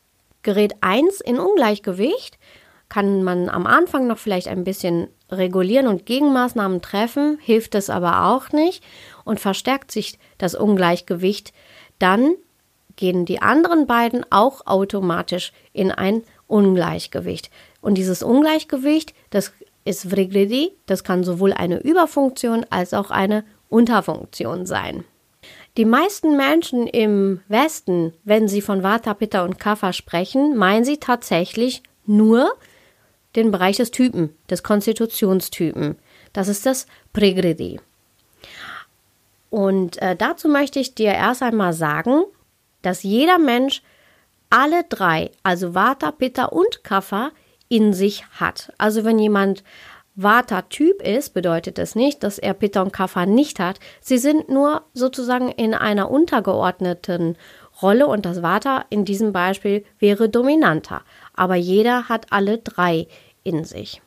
Gerät 0.43 0.75
1 0.81 1.21
in 1.21 1.39
Ungleichgewicht, 1.39 2.39
kann 2.89 3.23
man 3.23 3.49
am 3.51 3.67
Anfang 3.67 4.07
noch 4.07 4.19
vielleicht 4.19 4.49
ein 4.49 4.65
bisschen 4.65 5.09
regulieren 5.31 5.89
und 5.89 6.07
Gegenmaßnahmen 6.07 6.81
treffen, 6.81 7.39
hilft 7.41 7.75
es 7.75 7.91
aber 7.91 8.27
auch 8.27 8.51
nicht 8.53 8.83
und 9.29 9.39
verstärkt 9.39 9.93
sich 9.93 10.19
das 10.39 10.55
Ungleichgewicht, 10.55 11.53
dann 11.99 12.35
gehen 12.97 13.27
die 13.27 13.43
anderen 13.43 13.87
beiden 13.87 14.25
auch 14.31 14.67
automatisch 14.67 15.53
in 15.75 15.93
ein 15.93 16.23
Ungleichgewicht. 16.47 17.51
Und 17.83 17.97
dieses 17.97 18.23
Ungleichgewicht, 18.23 19.15
das 19.29 19.53
ist 19.85 20.11
Vrigridi, 20.11 20.73
das 20.87 21.05
kann 21.05 21.25
sowohl 21.25 21.53
eine 21.53 21.81
Überfunktion 21.81 22.65
als 22.71 22.95
auch 22.95 23.11
eine 23.11 23.45
Unterfunktion 23.69 24.65
sein. 24.65 25.05
Die 25.77 25.85
meisten 25.85 26.37
Menschen 26.39 26.87
im 26.87 27.43
Westen, 27.49 28.15
wenn 28.25 28.49
sie 28.49 28.63
von 28.63 28.83
Vata, 28.83 29.13
Pitta 29.13 29.45
und 29.45 29.59
Kapha 29.59 29.93
sprechen, 29.93 30.57
meinen 30.57 30.85
sie 30.85 30.97
tatsächlich 30.97 31.83
nur 32.07 32.51
den 33.37 33.51
Bereich 33.51 33.77
des 33.77 33.91
Typen, 33.91 34.35
des 34.49 34.63
Konstitutionstypen. 34.63 35.97
Das 36.33 36.49
ist 36.49 36.65
das 36.65 36.87
Prigridi. 37.13 37.79
Und 39.59 40.01
äh, 40.01 40.15
dazu 40.15 40.49
möchte 40.49 40.79
ich 40.79 40.95
dir 40.95 41.15
erst 41.15 41.43
einmal 41.43 41.73
sagen, 41.73 42.23
dass 42.81 43.03
jeder 43.03 43.41
Mensch 43.41 43.83
alle 44.51 44.85
drei, 44.89 45.33
also 45.43 45.75
Vata, 45.75 46.13
Pitta 46.13 46.45
und 46.45 46.85
Kapha, 46.85 47.33
in 47.69 47.93
sich 47.93 48.25
hat. 48.39 48.73
Also 48.79 49.05
wenn 49.05 49.19
jemand 49.19 49.65
Vata-Typ 50.15 51.03
ist, 51.03 51.35
bedeutet 51.35 51.79
das 51.79 51.97
nicht, 51.97 52.23
dass 52.23 52.39
er 52.39 52.55
Pitta 52.55 52.83
und 52.83 52.93
Kapha 52.93 53.27
nicht 53.27 53.59
hat. 53.59 53.81
Sie 54.01 54.19
sind 54.19 54.49
nur 54.49 54.83
sozusagen 54.95 55.49
in 55.49 55.75
einer 55.75 56.09
untergeordneten 56.09 57.37
Rolle 57.83 58.07
und 58.07 58.27
das 58.27 58.43
Vata 58.43 58.85
in 58.91 59.05
diesem 59.05 59.33
Beispiel 59.33 59.85
wäre 59.99 60.29
dominanter. 60.29 61.03
Aber 61.35 61.57
jeder 61.57 62.09
hat 62.09 62.27
alle 62.31 62.59
drei 62.59 63.09
in 63.43 63.65
sich. 63.65 64.03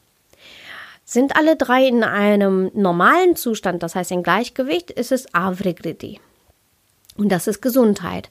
Sind 1.11 1.35
alle 1.35 1.57
drei 1.57 1.85
in 1.87 2.05
einem 2.05 2.71
normalen 2.73 3.35
Zustand, 3.35 3.83
das 3.83 3.95
heißt 3.95 4.11
in 4.11 4.23
Gleichgewicht, 4.23 4.89
ist 4.89 5.11
es 5.11 5.25
Avrigriti. 5.33 6.21
Und 7.17 7.33
das 7.33 7.47
ist 7.47 7.61
Gesundheit. 7.61 8.29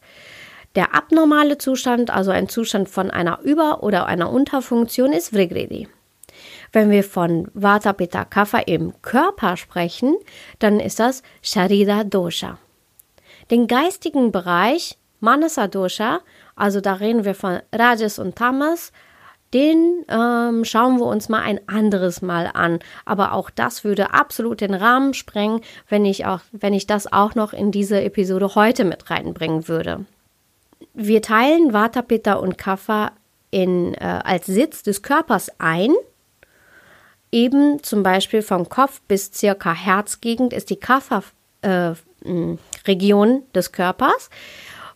Der 0.76 0.94
abnormale 0.94 1.58
Zustand, 1.58 2.08
also 2.08 2.30
ein 2.30 2.48
Zustand 2.48 2.88
von 2.88 3.10
einer 3.10 3.40
Über- 3.42 3.82
oder 3.82 4.06
einer 4.06 4.30
Unterfunktion, 4.30 5.12
ist 5.12 5.34
Vrigridi. 5.34 5.88
Wenn 6.72 6.90
wir 6.90 7.04
von 7.04 7.50
Vata 7.52 7.92
Pitta 7.92 8.24
Kapha 8.24 8.60
im 8.60 8.94
Körper 9.02 9.58
sprechen, 9.58 10.16
dann 10.58 10.80
ist 10.80 11.00
das 11.00 11.22
Sharira 11.42 12.04
Dosha. 12.04 12.56
Den 13.50 13.66
geistigen 13.66 14.32
Bereich 14.32 14.96
Manasa 15.20 15.68
Dosha, 15.68 16.20
also 16.56 16.80
da 16.80 16.94
reden 16.94 17.26
wir 17.26 17.34
von 17.34 17.60
Rajas 17.74 18.18
und 18.18 18.36
Tamas, 18.36 18.90
den 19.52 20.04
ähm, 20.08 20.64
schauen 20.64 20.98
wir 20.98 21.06
uns 21.06 21.28
mal 21.28 21.42
ein 21.42 21.60
anderes 21.68 22.22
Mal 22.22 22.50
an. 22.52 22.78
Aber 23.04 23.32
auch 23.32 23.50
das 23.50 23.84
würde 23.84 24.14
absolut 24.14 24.60
den 24.60 24.74
Rahmen 24.74 25.14
sprengen, 25.14 25.60
wenn 25.88 26.04
ich 26.04 26.26
auch, 26.26 26.40
wenn 26.52 26.74
ich 26.74 26.86
das 26.86 27.12
auch 27.12 27.34
noch 27.34 27.52
in 27.52 27.72
diese 27.72 28.00
Episode 28.00 28.54
heute 28.54 28.84
mit 28.84 29.10
reinbringen 29.10 29.66
würde. 29.66 30.04
Wir 30.94 31.22
teilen 31.22 31.72
Vata, 31.72 32.02
Pitta 32.02 32.34
und 32.34 32.58
Kapha 32.58 33.12
in, 33.50 33.94
äh, 33.94 34.20
als 34.24 34.46
Sitz 34.46 34.82
des 34.82 35.02
Körpers 35.02 35.50
ein. 35.58 35.92
Eben 37.32 37.82
zum 37.82 38.02
Beispiel 38.02 38.42
vom 38.42 38.68
Kopf 38.68 39.00
bis 39.06 39.30
circa 39.32 39.72
Herzgegend 39.72 40.52
ist 40.52 40.68
die 40.70 40.80
Kapha-Region 40.80 43.30
äh, 43.30 43.40
des 43.54 43.70
Körpers. 43.72 44.30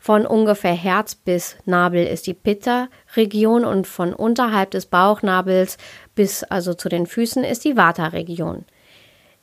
Von 0.05 0.27
ungefähr 0.27 0.75
Herz 0.75 1.15
bis 1.15 1.57
Nabel 1.65 2.07
ist 2.07 2.27
die 2.27 2.35
Pitta-Region 2.35 3.65
und 3.65 3.87
von 3.87 4.13
unterhalb 4.13 4.71
des 4.73 4.85
Bauchnabels 4.85 5.79
bis 6.15 6.45
also 6.45 6.75
zu 6.75 6.91
den 6.91 7.07
Füßen 7.07 7.43
ist 7.43 7.65
die 7.65 7.79
Vata-Region. 7.79 8.67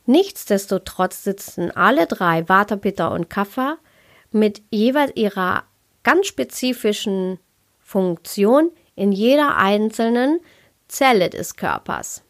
Nichtsdestotrotz 0.06 1.24
sitzen 1.24 1.72
alle 1.72 2.06
drei 2.06 2.48
Vata, 2.48 2.76
Pitta 2.76 3.08
und 3.08 3.28
Kapha 3.28 3.78
mit 4.30 4.62
jeweils 4.70 5.14
ihrer 5.16 5.64
ganz 6.04 6.28
spezifischen 6.28 7.40
Funktion 7.80 8.70
in 8.96 9.12
jeder 9.12 9.58
einzelnen 9.58 10.42
Zelle 10.88 11.32
des 11.32 11.56
Körpers. 11.56 12.22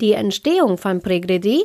Die 0.00 0.14
Entstehung 0.14 0.78
von 0.78 1.00
Pregredi, 1.00 1.64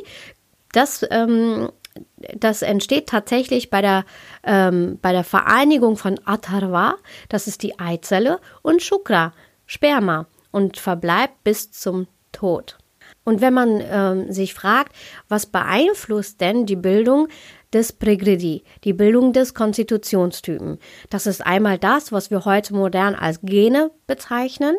das 0.70 1.04
ähm, 1.10 1.70
das 2.16 2.62
entsteht 2.62 3.08
tatsächlich 3.08 3.70
bei 3.70 3.80
der, 3.80 4.04
ähm, 4.42 4.98
bei 5.00 5.12
der 5.12 5.24
Vereinigung 5.24 5.96
von 5.96 6.18
Atharva, 6.24 6.96
das 7.28 7.46
ist 7.46 7.62
die 7.62 7.78
Eizelle, 7.78 8.40
und 8.62 8.82
Shukra, 8.82 9.32
Sperma, 9.66 10.26
und 10.50 10.78
verbleibt 10.78 11.44
bis 11.44 11.70
zum 11.70 12.06
Tod. 12.32 12.78
Und 13.24 13.40
wenn 13.40 13.54
man 13.54 13.82
ähm, 13.82 14.32
sich 14.32 14.54
fragt, 14.54 14.94
was 15.28 15.46
beeinflusst 15.46 16.40
denn 16.40 16.66
die 16.66 16.76
Bildung 16.76 17.28
des 17.72 17.92
Pregredi, 17.92 18.64
die 18.84 18.92
Bildung 18.92 19.32
des 19.32 19.54
Konstitutionstypen, 19.54 20.78
das 21.10 21.26
ist 21.26 21.44
einmal 21.44 21.78
das, 21.78 22.12
was 22.12 22.30
wir 22.30 22.44
heute 22.44 22.74
modern 22.74 23.14
als 23.14 23.40
Gene 23.42 23.90
bezeichnen, 24.06 24.76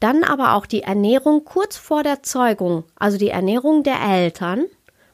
dann 0.00 0.22
aber 0.22 0.54
auch 0.54 0.66
die 0.66 0.82
Ernährung 0.82 1.44
kurz 1.44 1.76
vor 1.76 2.02
der 2.02 2.22
Zeugung, 2.22 2.84
also 2.96 3.18
die 3.18 3.30
Ernährung 3.30 3.82
der 3.82 4.00
Eltern, 4.00 4.66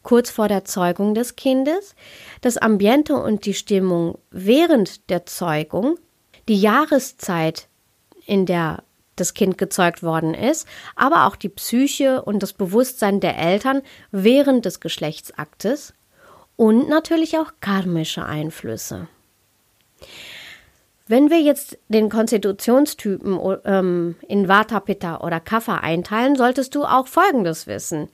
kurz 0.04 0.30
vor 0.30 0.46
der 0.46 0.64
Zeugung 0.64 1.14
des 1.14 1.34
Kindes, 1.34 1.96
das 2.40 2.56
Ambiente 2.56 3.16
und 3.16 3.44
die 3.46 3.54
Stimmung 3.54 4.18
während 4.30 5.10
der 5.10 5.26
Zeugung, 5.26 5.98
die 6.46 6.60
Jahreszeit, 6.60 7.66
in 8.26 8.46
der 8.46 8.84
das 9.16 9.34
Kind 9.34 9.58
gezeugt 9.58 10.02
worden 10.02 10.34
ist, 10.34 10.66
aber 10.96 11.26
auch 11.26 11.36
die 11.36 11.48
Psyche 11.48 12.22
und 12.22 12.42
das 12.42 12.52
Bewusstsein 12.52 13.20
der 13.20 13.38
Eltern 13.38 13.82
während 14.10 14.64
des 14.64 14.80
Geschlechtsaktes 14.80 15.94
und 16.56 16.88
natürlich 16.88 17.38
auch 17.38 17.52
karmische 17.60 18.24
Einflüsse. 18.24 19.08
Wenn 21.06 21.28
wir 21.28 21.40
jetzt 21.40 21.78
den 21.88 22.08
Konstitutionstypen 22.08 23.38
ähm, 23.66 24.16
in 24.26 24.48
Vata, 24.48 24.80
Pitta 24.80 25.20
oder 25.20 25.38
Kapha 25.38 25.78
einteilen, 25.78 26.34
solltest 26.34 26.74
du 26.74 26.84
auch 26.84 27.08
Folgendes 27.08 27.66
wissen. 27.66 28.08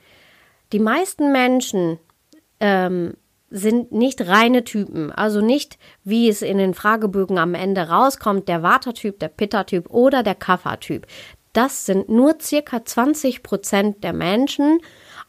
Die 0.71 0.79
meisten 0.79 1.31
Menschen 1.31 1.99
ähm, 2.59 3.15
sind 3.49 3.91
nicht 3.91 4.27
reine 4.27 4.63
Typen, 4.63 5.11
also 5.11 5.41
nicht, 5.41 5.77
wie 6.03 6.29
es 6.29 6.41
in 6.41 6.57
den 6.57 6.73
Fragebögen 6.73 7.37
am 7.37 7.53
Ende 7.53 7.89
rauskommt, 7.89 8.47
der 8.47 8.63
Vata-Typ, 8.63 9.19
der 9.19 9.27
Pitta-Typ 9.27 9.89
oder 9.89 10.23
der 10.23 10.35
Kapha-Typ. 10.35 11.05
Das 11.51 11.85
sind 11.85 12.07
nur 12.07 12.37
circa 12.39 12.85
20 12.85 13.43
Prozent 13.43 14.03
der 14.05 14.13
Menschen 14.13 14.79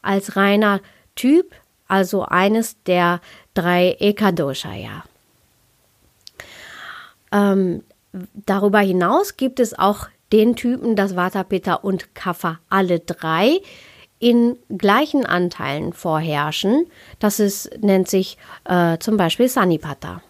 als 0.01 0.37
reiner 0.37 0.79
Typ, 1.15 1.53
also 1.87 2.23
eines 2.23 2.81
der 2.83 3.19
drei 3.53 3.97
Ekadosha, 3.99 4.73
ja. 4.73 5.03
Ähm, 7.33 7.83
darüber 8.33 8.79
hinaus 8.79 9.35
gibt 9.35 9.59
es 9.59 9.77
auch 9.77 10.07
den 10.31 10.55
Typen, 10.55 10.95
das 10.95 11.15
Vata, 11.17 11.43
Pitta 11.43 11.73
und 11.75 12.15
Kapha, 12.15 12.59
alle 12.69 12.99
drei 12.99 13.59
in 14.23 14.57
gleichen 14.69 15.25
Anteilen 15.25 15.91
vorherrschen. 15.91 16.87
Das 17.19 17.41
ist, 17.41 17.69
nennt 17.81 18.07
sich 18.07 18.37
äh, 18.63 18.97
zum 18.99 19.17
Beispiel 19.17 19.49
Sanipata. 19.49 20.21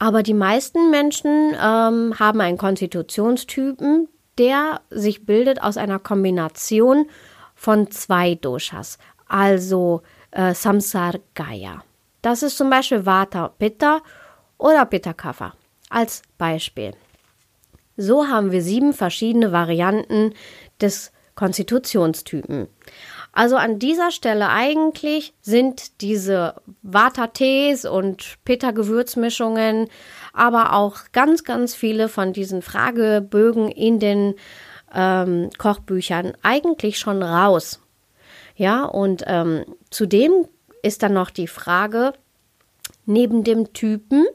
Aber 0.00 0.24
die 0.24 0.34
meisten 0.34 0.90
Menschen 0.90 1.54
ähm, 1.54 2.18
haben 2.18 2.40
einen 2.40 2.58
Konstitutionstypen, 2.58 4.08
der 4.36 4.80
sich 4.90 5.26
bildet 5.26 5.62
aus 5.62 5.76
einer 5.76 6.00
Kombination 6.00 7.06
von 7.54 7.88
zwei 7.92 8.34
Doshas, 8.34 8.98
also 9.28 10.02
äh, 10.32 10.54
Samsar 10.54 11.20
Gaya. 11.34 11.84
Das 12.20 12.42
ist 12.42 12.56
zum 12.56 12.68
Beispiel 12.68 13.06
Vata 13.06 13.46
Pitta 13.46 14.00
oder 14.58 14.86
Pitta 14.86 15.12
Kapha 15.12 15.52
als 15.88 16.22
Beispiel. 16.36 16.94
So 17.96 18.26
haben 18.26 18.50
wir 18.50 18.62
sieben 18.62 18.92
verschiedene 18.92 19.52
Varianten 19.52 20.34
des 20.80 21.12
Konstitutionstypen. 21.34 22.68
Also 23.32 23.56
an 23.56 23.78
dieser 23.78 24.10
Stelle 24.10 24.50
eigentlich 24.50 25.32
sind 25.40 26.02
diese 26.02 26.56
Vata-Tees 26.82 27.86
und 27.86 28.36
Pitta-Gewürzmischungen, 28.44 29.88
aber 30.34 30.74
auch 30.74 30.98
ganz, 31.12 31.42
ganz 31.42 31.74
viele 31.74 32.08
von 32.08 32.34
diesen 32.34 32.60
Fragebögen 32.60 33.68
in 33.68 33.98
den 33.98 34.34
ähm, 34.94 35.48
Kochbüchern 35.56 36.34
eigentlich 36.42 36.98
schon 36.98 37.22
raus. 37.22 37.80
Ja, 38.54 38.84
und 38.84 39.24
ähm, 39.26 39.64
zudem 39.88 40.46
ist 40.82 41.02
dann 41.02 41.14
noch 41.14 41.30
die 41.30 41.46
Frage, 41.46 42.12
neben 43.06 43.44
dem 43.44 43.72
Typen 43.72 44.26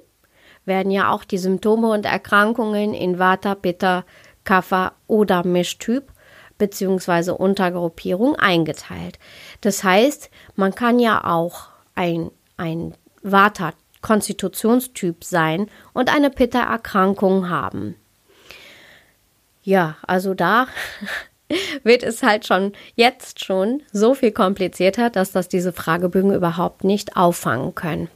werden 0.65 0.91
ja 0.91 1.11
auch 1.11 1.23
die 1.23 1.37
Symptome 1.37 1.89
und 1.91 2.05
Erkrankungen 2.05 2.95
in 2.95 3.19
Vata, 3.19 3.53
Pitta, 3.53 4.05
Kapha 4.43 4.93
oder 5.05 5.45
Mischtyp 5.45 6.11
bzw. 6.57 7.31
Untergruppierung 7.31 8.35
eingeteilt. 8.35 9.19
Das 9.61 9.83
heißt, 9.83 10.29
man 10.55 10.75
kann 10.75 10.99
ja 10.99 11.23
auch 11.23 11.69
ein, 11.95 12.31
ein 12.57 12.93
Vata-Konstitutionstyp 13.23 15.23
sein 15.23 15.69
und 15.93 16.13
eine 16.13 16.29
Pitta-Erkrankung 16.29 17.49
haben. 17.49 17.95
Ja, 19.63 19.97
also 20.05 20.33
da 20.33 20.67
wird 21.83 22.03
es 22.03 22.23
halt 22.23 22.47
schon 22.47 22.73
jetzt 22.95 23.43
schon 23.43 23.83
so 23.91 24.13
viel 24.13 24.31
komplizierter, 24.31 25.09
dass 25.09 25.31
das 25.31 25.49
diese 25.49 25.73
Fragebögen 25.73 26.33
überhaupt 26.33 26.83
nicht 26.83 27.17
auffangen 27.17 27.75
können. 27.75 28.09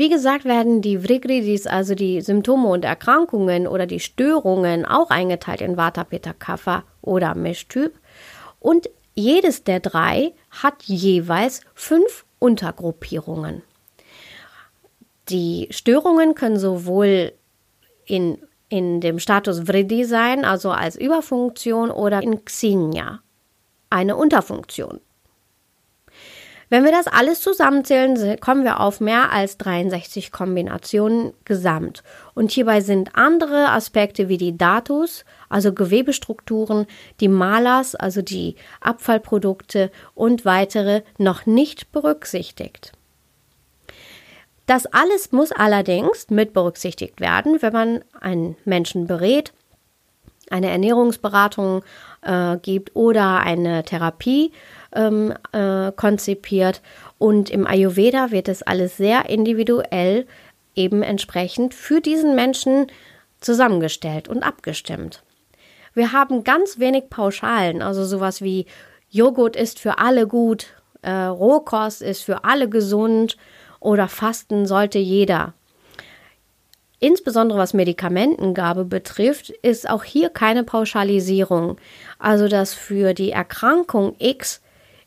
Wie 0.00 0.08
gesagt, 0.08 0.46
werden 0.46 0.80
die 0.80 0.96
Vrigridis, 0.96 1.66
also 1.66 1.94
die 1.94 2.22
Symptome 2.22 2.68
und 2.68 2.86
Erkrankungen 2.86 3.66
oder 3.66 3.84
die 3.84 4.00
Störungen, 4.00 4.86
auch 4.86 5.10
eingeteilt 5.10 5.60
in 5.60 5.76
Vata, 5.76 6.04
Pitta, 6.04 6.32
Kapha 6.32 6.84
oder 7.02 7.34
Mischtyp. 7.34 7.92
Und 8.60 8.88
jedes 9.14 9.62
der 9.62 9.78
drei 9.80 10.32
hat 10.48 10.84
jeweils 10.84 11.60
fünf 11.74 12.24
Untergruppierungen. 12.38 13.60
Die 15.28 15.68
Störungen 15.70 16.34
können 16.34 16.58
sowohl 16.58 17.34
in, 18.06 18.38
in 18.70 19.02
dem 19.02 19.18
Status 19.18 19.68
Vridi 19.68 20.06
sein, 20.06 20.46
also 20.46 20.70
als 20.70 20.96
Überfunktion, 20.96 21.90
oder 21.90 22.22
in 22.22 22.42
Xenia, 22.46 23.20
eine 23.90 24.16
Unterfunktion. 24.16 25.00
Wenn 26.70 26.84
wir 26.84 26.92
das 26.92 27.08
alles 27.08 27.40
zusammenzählen, 27.40 28.38
kommen 28.38 28.62
wir 28.62 28.78
auf 28.78 29.00
mehr 29.00 29.32
als 29.32 29.58
63 29.58 30.30
Kombinationen 30.30 31.32
gesamt. 31.44 32.04
Und 32.34 32.52
hierbei 32.52 32.80
sind 32.80 33.16
andere 33.16 33.70
Aspekte 33.70 34.28
wie 34.28 34.38
die 34.38 34.56
Datus, 34.56 35.24
also 35.48 35.72
Gewebestrukturen, 35.72 36.86
die 37.18 37.26
Malas, 37.26 37.96
also 37.96 38.22
die 38.22 38.54
Abfallprodukte 38.80 39.90
und 40.14 40.44
weitere 40.44 41.02
noch 41.18 41.44
nicht 41.44 41.90
berücksichtigt. 41.90 42.92
Das 44.66 44.86
alles 44.86 45.32
muss 45.32 45.50
allerdings 45.50 46.30
mit 46.30 46.52
berücksichtigt 46.52 47.20
werden, 47.20 47.60
wenn 47.62 47.72
man 47.72 48.04
einen 48.20 48.56
Menschen 48.64 49.08
berät, 49.08 49.52
eine 50.50 50.70
Ernährungsberatung 50.70 51.82
äh, 52.22 52.58
gibt 52.58 52.94
oder 52.94 53.40
eine 53.40 53.82
Therapie 53.82 54.52
ähm, 54.94 55.34
äh, 55.52 55.92
konzipiert. 55.92 56.82
Und 57.18 57.50
im 57.50 57.66
Ayurveda 57.66 58.30
wird 58.30 58.48
es 58.48 58.62
alles 58.62 58.96
sehr 58.96 59.28
individuell 59.28 60.26
eben 60.74 61.02
entsprechend 61.02 61.74
für 61.74 62.00
diesen 62.00 62.34
Menschen 62.34 62.86
zusammengestellt 63.40 64.28
und 64.28 64.42
abgestimmt. 64.42 65.22
Wir 65.94 66.12
haben 66.12 66.44
ganz 66.44 66.78
wenig 66.78 67.10
Pauschalen, 67.10 67.82
also 67.82 68.04
sowas 68.04 68.42
wie 68.42 68.66
Joghurt 69.10 69.56
ist 69.56 69.80
für 69.80 69.98
alle 69.98 70.26
gut, 70.26 70.66
äh, 71.02 71.10
Rohkost 71.10 72.00
ist 72.00 72.22
für 72.22 72.44
alle 72.44 72.68
gesund 72.68 73.36
oder 73.80 74.08
Fasten 74.08 74.66
sollte 74.66 74.98
jeder. 74.98 75.54
Insbesondere 77.00 77.58
was 77.58 77.72
Medikamentengabe 77.72 78.84
betrifft, 78.84 79.48
ist 79.48 79.88
auch 79.88 80.04
hier 80.04 80.28
keine 80.28 80.64
Pauschalisierung. 80.64 81.78
Also 82.18 82.46
dass 82.46 82.74
für 82.74 83.14
die 83.14 83.30
Erkrankung 83.30 84.14
X 84.18 84.60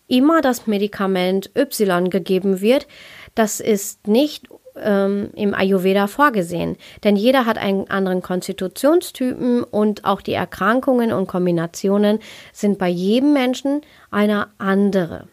immer 0.08 0.42
das 0.42 0.68
Medikament 0.68 1.50
Y 1.56 2.10
gegeben 2.10 2.62
wird, 2.62 2.88
das 3.36 3.60
ist 3.60 4.08
nicht 4.08 4.48
ähm, 4.76 5.30
im 5.36 5.54
Ayurveda 5.54 6.08
vorgesehen. 6.08 6.78
Denn 7.04 7.16
jeder 7.16 7.46
hat 7.46 7.58
einen 7.58 7.90
anderen 7.90 8.22
Konstitutionstypen 8.22 9.64
und 9.64 10.06
auch 10.06 10.22
die 10.22 10.34
Erkrankungen 10.34 11.14
und 11.14 11.28
Kombinationen 11.28 12.20
sind 12.52 12.78
bei 12.78 12.90
jedem 12.90 13.34
Menschen 13.34 13.82
eine 14.12 14.48
andere. 14.58 15.28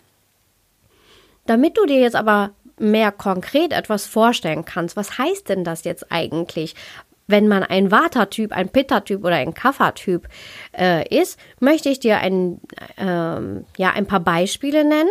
Damit 1.47 1.77
du 1.77 1.87
dir 1.87 2.01
jetzt 2.01 2.17
aber 2.17 2.51
mehr 2.79 3.13
konkret 3.13 3.73
etwas 3.73 4.07
vorstellen 4.07 4.65
kannst, 4.65 4.97
was 4.97 5.19
heißt 5.19 5.49
denn 5.49 5.65
das 5.65 5.85
jetzt 5.85 6.11
eigentlich? 6.11 6.75
Wenn 7.31 7.49
man 7.49 7.63
ein 7.63 7.91
Vata-Typ, 7.91 8.53
ein 8.53 8.69
Pitta-Typ 8.69 9.25
oder 9.25 9.37
ein 9.37 9.55
Kapha-Typ 9.55 10.29
äh, 10.77 11.07
ist, 11.09 11.39
möchte 11.61 11.89
ich 11.89 12.01
dir 12.01 12.19
ein, 12.19 12.61
äh, 12.97 13.05
ja, 13.05 13.91
ein 13.95 14.07
paar 14.07 14.21
Beispiele 14.21 14.85
nennen. 14.85 15.11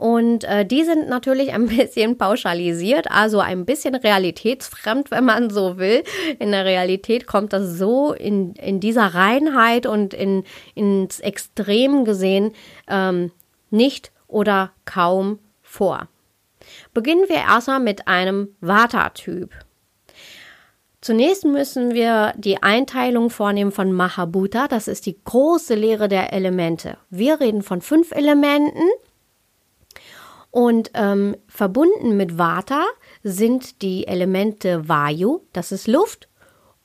Und 0.00 0.44
äh, 0.44 0.64
die 0.64 0.84
sind 0.84 1.10
natürlich 1.10 1.52
ein 1.52 1.66
bisschen 1.76 2.16
pauschalisiert, 2.16 3.10
also 3.10 3.40
ein 3.40 3.66
bisschen 3.66 3.94
realitätsfremd, 3.94 5.10
wenn 5.10 5.26
man 5.26 5.50
so 5.50 5.76
will. 5.76 6.02
In 6.38 6.52
der 6.52 6.64
Realität 6.64 7.26
kommt 7.26 7.52
das 7.52 7.76
so 7.76 8.14
in, 8.14 8.54
in 8.54 8.80
dieser 8.80 9.14
Reinheit 9.14 9.84
und 9.84 10.14
in, 10.14 10.44
ins 10.74 11.20
Extrem 11.20 12.06
gesehen 12.06 12.52
ähm, 12.88 13.30
nicht 13.70 14.10
oder 14.26 14.72
kaum 14.86 15.38
vor. 15.62 16.08
Beginnen 16.94 17.28
wir 17.28 17.36
erstmal 17.36 17.80
mit 17.80 18.08
einem 18.08 18.48
Vata-Typ. 18.60 19.50
Zunächst 21.00 21.44
müssen 21.44 21.94
wir 21.94 22.34
die 22.36 22.62
Einteilung 22.62 23.30
vornehmen 23.30 23.72
von 23.72 23.92
Mahabhuta. 23.92 24.68
Das 24.68 24.86
ist 24.86 25.06
die 25.06 25.18
große 25.24 25.74
Lehre 25.74 26.08
der 26.08 26.32
Elemente. 26.32 26.98
Wir 27.08 27.40
reden 27.40 27.62
von 27.62 27.80
fünf 27.80 28.12
Elementen 28.12 28.82
und 30.50 30.90
ähm, 30.94 31.36
verbunden 31.46 32.16
mit 32.16 32.36
Vata 32.36 32.84
sind 33.22 33.82
die 33.82 34.06
Elemente 34.06 34.88
Vayu, 34.88 35.42
das 35.52 35.72
ist 35.72 35.86
Luft, 35.86 36.28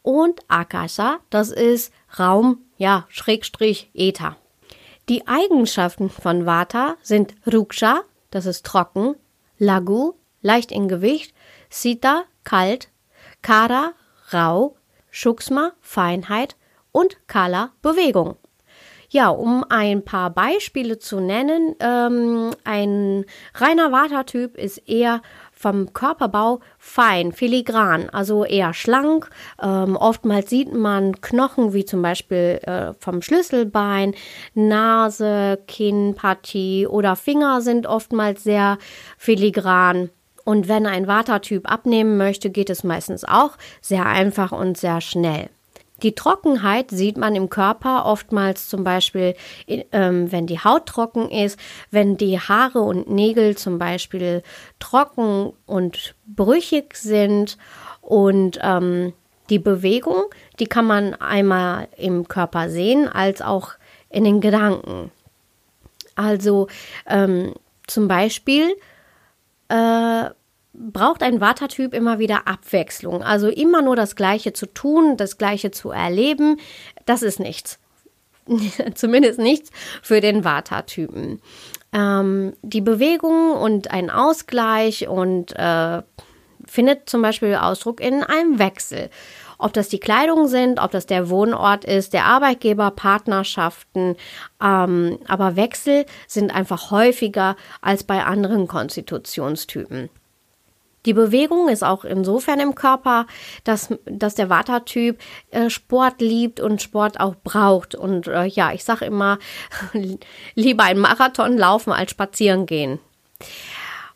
und 0.02 0.42
Akasha, 0.48 1.20
das 1.32 1.50
ist 1.50 1.92
Raum, 2.20 2.60
ja, 2.78 3.06
Schrägstrich 3.10 3.90
Äther. 3.96 4.38
Die 5.10 5.28
Eigenschaften 5.28 6.10
von 6.10 6.46
Vata 6.46 6.96
sind 7.02 7.34
Ruksha, 7.52 8.04
das 8.30 8.46
ist 8.46 8.66
trocken, 8.66 9.16
Lagu, 9.58 10.14
leicht 10.42 10.72
in 10.72 10.88
Gewicht, 10.88 11.34
Sita, 11.70 12.26
kalt, 12.44 12.90
Kara, 13.42 13.94
rau, 14.32 14.76
Schuksma, 15.12 15.74
Feinheit 15.82 16.56
und 16.92 17.28
Kala, 17.28 17.72
Bewegung. 17.82 18.38
Ja, 19.10 19.30
um 19.30 19.64
ein 19.70 20.04
paar 20.04 20.30
Beispiele 20.32 20.98
zu 21.00 21.20
nennen, 21.20 21.76
ähm, 21.80 22.52
ein 22.64 23.26
reiner 23.54 23.92
Vata-Typ 23.92 24.58
ist 24.58 24.78
eher 24.90 25.22
vom 25.52 25.94
Körperbau 25.94 26.60
fein, 26.78 27.32
filigran, 27.32 28.10
also 28.10 28.44
eher 28.44 28.74
schlank. 28.74 29.30
Ähm, 29.62 29.96
oftmals 29.96 30.50
sieht 30.50 30.74
man 30.74 31.22
Knochen 31.22 31.74
wie 31.74 31.86
zum 31.86 32.02
Beispiel 32.02 32.60
äh, 32.64 32.94
vom 33.00 33.22
Schlüsselbein, 33.22 34.16
Nase, 34.54 35.60
Kinnpartie 35.68 36.88
oder 36.88 37.16
Finger 37.16 37.62
sind 37.62 37.88
oftmals 37.88 38.44
sehr 38.44 38.78
filigran. 39.18 40.10
Und 40.46 40.70
wenn 40.70 40.86
ein 40.86 41.08
Vata-Typ 41.08 41.70
abnehmen 41.70 42.16
möchte, 42.16 42.50
geht 42.50 42.70
es 42.70 42.86
meistens 42.86 43.26
auch 43.26 43.58
sehr 43.82 44.06
einfach 44.06 44.54
und 44.54 44.78
sehr 44.78 45.02
schnell. 45.02 45.50
Die 46.04 46.14
Trockenheit 46.14 46.92
sieht 46.92 47.18
man 47.18 47.36
im 47.36 47.50
Körper 47.50 48.06
oftmals 48.06 48.70
zum 48.70 48.84
Beispiel, 48.84 49.34
ähm, 49.68 50.32
wenn 50.32 50.46
die 50.46 50.60
Haut 50.60 50.86
trocken 50.86 51.30
ist, 51.30 51.58
wenn 51.90 52.18
die 52.18 52.40
Haare 52.40 52.82
und 52.82 53.10
Nägel 53.10 53.58
zum 53.58 53.80
Beispiel 53.80 54.44
trocken 54.80 55.54
und 55.66 56.16
brüchig 56.28 56.96
sind 56.96 57.58
und 58.02 58.60
ähm, 58.62 59.14
die 59.50 59.60
Bewegung, 59.60 60.26
die 60.60 60.66
kann 60.68 60.86
man 60.86 61.14
einmal 61.16 61.88
im 61.98 62.28
Körper 62.28 62.70
sehen, 62.70 63.08
als 63.08 63.42
auch 63.42 63.72
in 64.10 64.26
den 64.26 64.42
Gedanken. 64.42 65.12
Also 66.16 66.68
ähm, 67.08 67.54
zum 67.88 68.08
Beispiel 68.08 68.76
äh, 69.70 70.30
braucht 70.74 71.24
ein 71.24 71.42
Vata-Typ 71.42 71.94
immer 71.94 72.20
wieder 72.20 72.48
Abwechslung. 72.48 73.24
Also 73.24 73.48
immer 73.48 73.82
nur 73.82 73.96
das 73.96 74.16
Gleiche 74.16 74.54
zu 74.54 74.66
tun, 74.66 75.18
das 75.18 75.38
Gleiche 75.38 75.72
zu 75.72 75.92
erleben, 75.92 76.58
das 77.06 77.22
ist 77.22 77.40
nichts. 77.40 77.80
Zumindest 78.96 79.40
nichts 79.40 79.72
für 80.02 80.22
den 80.22 80.44
Vata-Typen. 80.44 81.42
Ähm, 81.94 82.54
die 82.62 82.82
Bewegung 82.82 83.54
und 83.54 83.92
ein 83.92 84.10
Ausgleich 84.10 85.08
und 85.08 85.54
äh, 85.58 86.02
findet 86.66 87.10
zum 87.10 87.22
Beispiel 87.22 87.56
Ausdruck 87.56 88.02
in 88.02 88.24
einem 88.24 88.60
Wechsel. 88.60 89.10
Ob 89.58 89.74
das 89.74 89.90
die 89.90 90.00
Kleidung 90.00 90.48
sind, 90.48 90.80
ob 90.80 90.92
das 90.92 91.06
der 91.06 91.30
Wohnort 91.30 91.86
ist, 91.86 92.14
der 92.14 92.26
Arbeitgeber, 92.26 92.92
Partnerschaften, 92.92 94.16
ähm, 94.62 95.20
aber 95.28 95.56
Wechsel 95.56 96.06
sind 96.28 96.54
einfach 96.54 96.92
häufiger 96.92 97.56
als 97.82 98.04
bei 98.04 98.24
anderen 98.24 98.68
Konstitutionstypen. 98.68 100.10
Die 101.06 101.14
Bewegung 101.14 101.70
ist 101.70 101.84
auch 101.84 102.04
insofern 102.04 102.60
im 102.60 102.74
Körper, 102.74 103.28
dass, 103.64 103.94
dass 104.06 104.36
der 104.36 104.50
Vata-Typ 104.50 105.20
äh, 105.52 105.70
Sport 105.70 106.20
liebt 106.20 106.60
und 106.60 106.82
Sport 106.82 107.20
auch 107.20 107.36
braucht. 107.44 107.94
Und 107.94 108.28
äh, 108.28 108.46
ja, 108.46 108.74
ich 108.74 108.84
sage 108.84 109.06
immer, 109.06 109.38
lieber 110.56 110.84
ein 110.84 110.98
Marathon 110.98 111.58
laufen 111.58 111.94
als 111.94 112.12
spazieren 112.12 112.66
gehen. 112.66 113.00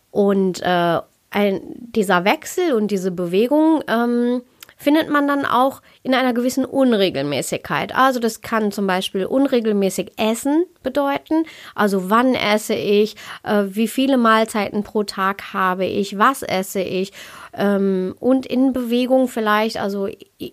Und 0.10 0.62
äh, 0.62 1.00
ein, 1.30 1.62
dieser 1.76 2.26
Wechsel 2.26 2.74
und 2.74 2.90
diese 2.90 3.12
Bewegung 3.12 3.84
ähm, 3.88 4.42
findet 4.80 5.10
man 5.10 5.28
dann 5.28 5.46
auch 5.46 5.82
in 6.02 6.16
einer 6.16 6.34
gewissen 6.34 6.66
Unregelmäßigkeit. 6.66 7.94
Also 7.94 8.20
das 8.20 8.42
kann 8.42 8.72
zum 8.72 8.88
Beispiel 8.88 9.26
unregelmäßig 9.26 10.14
Essen 10.18 10.66
bedeuten. 10.82 11.44
Also 11.76 12.10
wann 12.10 12.34
esse 12.34 12.74
ich, 12.74 13.16
äh, 13.44 13.66
wie 13.68 13.90
viele 13.90 14.18
Mahlzeiten 14.18 14.84
pro 14.84 15.04
Tag 15.04 15.54
habe 15.54 15.86
ich, 15.86 16.18
was 16.18 16.42
esse 16.42 16.80
ich 16.80 17.12
ähm, 17.54 18.16
und 18.20 18.46
in 18.46 18.72
Bewegung 18.72 19.28
vielleicht, 19.28 19.78
also 19.78 20.08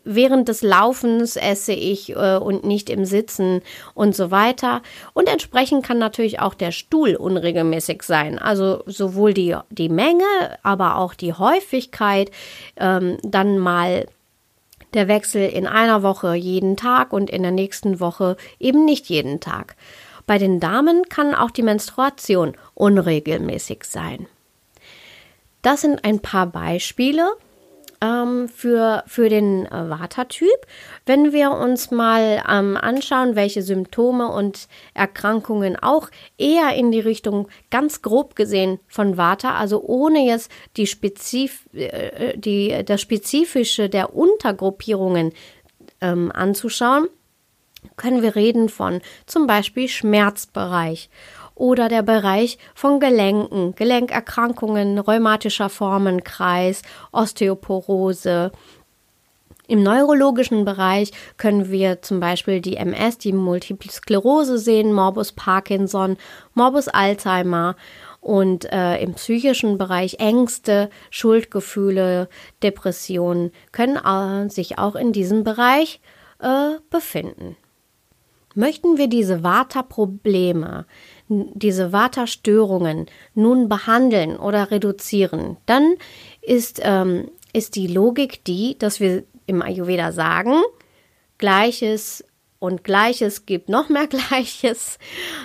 während 0.05 0.49
des 0.49 0.63
Laufens 0.63 1.37
esse 1.37 1.73
ich 1.73 2.11
äh, 2.11 2.37
und 2.37 2.65
nicht 2.65 2.91
im 2.91 3.05
Sitzen 3.05 3.63
und 3.95 4.17
so 4.17 4.33
weiter. 4.33 4.83
Und 5.15 5.29
entsprechend 5.29 5.87
kann 5.87 5.99
natürlich 5.99 6.41
auch 6.41 6.55
der 6.55 6.73
Stuhl 6.73 7.15
unregelmäßig 7.15 8.03
sein. 8.03 8.41
Also 8.41 8.83
sowohl 8.87 9.35
die, 9.35 9.57
die 9.71 9.89
Menge, 9.89 10.25
aber 10.65 10.97
auch 10.97 11.15
die 11.15 11.33
Häufigkeit 11.33 12.33
ähm, 12.77 13.19
dann 13.23 13.59
mal 13.59 14.07
der 14.97 15.09
Wechsel 15.09 15.49
in 15.49 15.67
einer 15.67 16.03
Woche 16.03 16.35
jeden 16.35 16.77
Tag 16.77 17.13
und 17.13 17.31
in 17.31 17.43
der 17.43 17.53
nächsten 17.53 18.01
Woche 18.01 18.37
eben 18.59 18.85
nicht 18.85 19.07
jeden 19.07 19.41
Tag. 19.41 19.77
Bei 20.27 20.39
den 20.39 20.59
Damen 20.59 21.05
kann 21.09 21.35
auch 21.35 21.53
die 21.53 21.63
Menstruation 21.63 22.57
unregelmäßig 22.75 23.85
sein. 23.85 24.27
Das 25.63 25.83
sind 25.83 26.05
ein 26.05 26.21
paar 26.21 26.47
Beispiele 26.47 27.29
ähm, 28.01 28.49
für, 28.49 29.03
für 29.07 29.29
den 29.29 29.67
äh, 29.67 29.91
Vata-Typ. 29.91 30.67
Wenn 31.05 31.33
wir 31.33 31.53
uns 31.53 31.91
mal 31.91 32.43
ähm, 32.49 32.77
anschauen, 32.77 33.37
welche 33.37 33.63
Symptome 33.63 34.29
und 34.29 34.69
Erkrankungen 34.95 35.77
auch 35.77 36.09
eher 36.39 36.75
in 36.75 36.91
die 36.93 37.01
Richtung 37.01 37.49
ganz 37.71 38.03
grob 38.03 38.37
gesehen 38.37 38.79
von 38.89 39.17
Vata, 39.17 39.55
also 39.55 39.83
ohne 39.83 40.27
jetzt 40.27 40.51
die, 40.77 40.87
Spezif 40.87 41.69
äh, 41.73 42.37
die 42.37 42.85
das 42.85 43.01
Spezifische 43.01 43.89
der 43.89 44.15
Untergruppierungen 44.15 45.33
ähm, 46.01 46.31
anzuschauen, 46.33 47.09
können 47.97 48.23
wir 48.23 48.35
reden 48.35 48.69
von 48.69 49.01
zum 49.27 49.47
Beispiel 49.47 49.89
Schmerzbereich 49.89 51.09
oder 51.57 51.89
der 51.89 52.03
Bereich 52.03 52.59
von 52.75 53.01
Gelenken, 53.01 53.75
Gelenkerkrankungen, 53.75 54.99
rheumatischer 55.01 55.69
Formenkreis, 55.69 56.83
Osteoporose. 57.11 58.53
Im 59.67 59.83
neurologischen 59.83 60.65
Bereich 60.65 61.11
können 61.39 61.71
wir 61.71 62.01
zum 62.03 62.21
Beispiel 62.21 62.61
die 62.61 62.77
MS, 62.77 63.19
die 63.19 63.33
Multiple 63.33 63.91
Sklerose 63.91 64.59
sehen, 64.59 64.93
Morbus 64.93 65.33
Parkinson, 65.33 66.19
Morbus 66.55 66.87
Alzheimer 66.87 67.75
und 68.21 68.71
äh, 68.73 68.99
im 68.99 69.15
psychischen 69.15 69.79
Bereich 69.79 70.21
Ängste, 70.21 70.91
Schuldgefühle, 71.11 72.29
Depressionen 72.63 73.51
können 73.73 73.97
äh, 73.97 74.51
sich 74.51 74.79
auch 74.79 74.95
in 74.95 75.13
diesem 75.13 75.43
Bereich 75.43 76.01
äh, 76.39 76.79
befinden. 76.91 77.57
Möchten 78.55 78.97
wir 78.97 79.09
diese 79.09 79.43
Vata-Probleme, 79.43 80.87
diese 81.29 81.93
Vata-Störungen 81.93 83.07
nun 83.35 83.69
behandeln 83.69 84.37
oder 84.37 84.71
reduzieren, 84.71 85.57
dann 85.67 85.95
ist, 86.41 86.81
ähm, 86.83 87.31
ist 87.53 87.75
die 87.75 87.89
Logik 87.89 88.45
die, 88.45 88.79
dass 88.79 89.01
wir 89.01 89.25
im 89.47 89.63
Ayurveda 89.63 90.13
sagen, 90.13 90.63
Gleiches 91.39 92.25
und 92.59 92.85
Gleiches 92.85 93.47
gibt 93.47 93.69
noch 93.69 93.89
mehr 93.89 94.07
Gleiches 94.09 94.99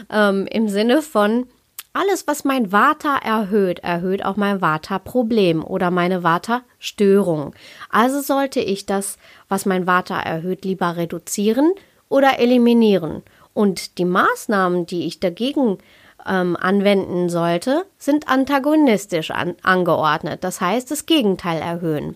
ähm, 0.10 0.48
im 0.48 0.70
Sinne 0.70 1.02
von 1.02 1.48
alles, 1.94 2.26
was 2.26 2.46
mein 2.46 2.72
Vata 2.72 3.18
erhöht, 3.18 3.80
erhöht 3.80 4.24
auch 4.24 4.38
mein 4.38 4.62
Vata-Problem 4.62 5.62
oder 5.64 5.92
meine 5.92 6.24
Vata-Störung. 6.24 7.54
Also 7.90 8.22
sollte 8.22 8.62
ich 8.62 8.86
das, 8.86 9.18
was 9.50 9.66
mein 9.66 9.88
Vata 9.88 10.18
erhöht, 10.18 10.64
lieber 10.64 10.96
reduzieren 10.96 11.74
oder 12.08 12.40
eliminieren. 12.40 13.24
Und 13.54 13.98
die 13.98 14.06
Maßnahmen, 14.06 14.86
die 14.86 15.06
ich 15.06 15.20
dagegen 15.20 15.78
ähm, 16.26 16.56
anwenden 16.60 17.30
sollte, 17.30 17.86
sind 17.98 18.28
antagonistisch 18.28 19.32
an, 19.32 19.56
angeordnet, 19.64 20.44
das 20.44 20.62
heißt 20.62 20.92
das 20.92 21.06
Gegenteil 21.06 21.62
erhöhen. 21.62 22.16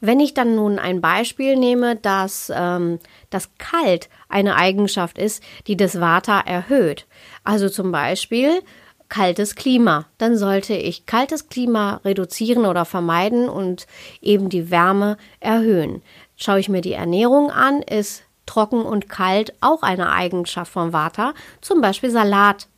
Wenn 0.00 0.20
ich 0.20 0.34
dann 0.34 0.54
nun 0.54 0.78
ein 0.78 1.00
Beispiel 1.00 1.56
nehme, 1.56 1.96
dass 1.96 2.52
ähm, 2.54 2.98
das 3.30 3.48
Kalt 3.56 4.10
eine 4.28 4.56
Eigenschaft 4.56 5.16
ist, 5.16 5.42
die 5.66 5.76
das 5.76 5.98
Vata 5.98 6.40
erhöht, 6.40 7.06
also 7.42 7.68
zum 7.68 7.90
Beispiel 7.90 8.60
kaltes 9.08 9.54
Klima, 9.54 10.06
dann 10.18 10.36
sollte 10.36 10.74
ich 10.74 11.06
kaltes 11.06 11.48
Klima 11.48 12.00
reduzieren 12.04 12.66
oder 12.66 12.84
vermeiden 12.84 13.48
und 13.48 13.86
eben 14.20 14.48
die 14.48 14.70
Wärme 14.70 15.16
erhöhen. 15.40 16.02
Schaue 16.36 16.58
ich 16.58 16.68
mir 16.68 16.80
die 16.80 16.94
Ernährung 16.94 17.50
an, 17.50 17.80
ist 17.80 18.23
trocken 18.46 18.82
und 18.82 19.08
kalt 19.08 19.54
auch 19.60 19.82
eine 19.82 20.10
Eigenschaft 20.10 20.72
von 20.72 20.92
Vata, 20.92 21.34
zum 21.60 21.80
Beispiel 21.80 22.10
Salat. 22.10 22.68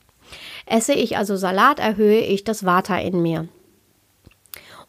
Esse 0.66 0.94
ich 0.94 1.16
also 1.16 1.36
Salat, 1.36 1.78
erhöhe 1.78 2.20
ich 2.20 2.44
das 2.44 2.64
Vata 2.64 2.98
in 2.98 3.22
mir. 3.22 3.48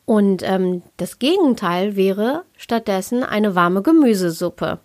Und 0.05 0.41
ähm, 0.43 0.83
das 0.95 1.19
Gegenteil 1.19 1.95
wäre 1.95 2.45
stattdessen 2.55 3.23
eine 3.23 3.55
warme 3.55 3.81
Gemüsesuppe. 3.81 4.79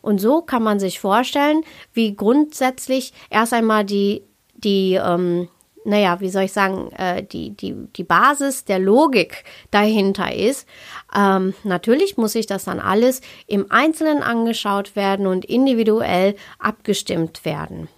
Und 0.00 0.18
so 0.18 0.40
kann 0.42 0.62
man 0.62 0.80
sich 0.80 0.98
vorstellen, 0.98 1.62
wie 1.92 2.16
grundsätzlich 2.16 3.12
erst 3.28 3.52
einmal 3.52 3.84
die, 3.84 4.22
die 4.54 4.94
ähm, 4.94 5.48
naja, 5.86 6.20
wie 6.20 6.28
soll 6.28 6.42
ich 6.42 6.52
sagen, 6.52 6.90
äh, 6.92 7.22
die, 7.22 7.50
die, 7.50 7.74
die 7.96 8.04
Basis 8.04 8.64
der 8.64 8.78
Logik 8.78 9.44
dahinter 9.70 10.34
ist. 10.34 10.68
Ähm, 11.16 11.54
natürlich 11.64 12.16
muss 12.16 12.32
sich 12.32 12.46
das 12.46 12.64
dann 12.64 12.80
alles 12.80 13.20
im 13.46 13.70
Einzelnen 13.70 14.22
angeschaut 14.22 14.96
werden 14.96 15.26
und 15.26 15.44
individuell 15.44 16.34
abgestimmt 16.58 17.44
werden. 17.44 17.88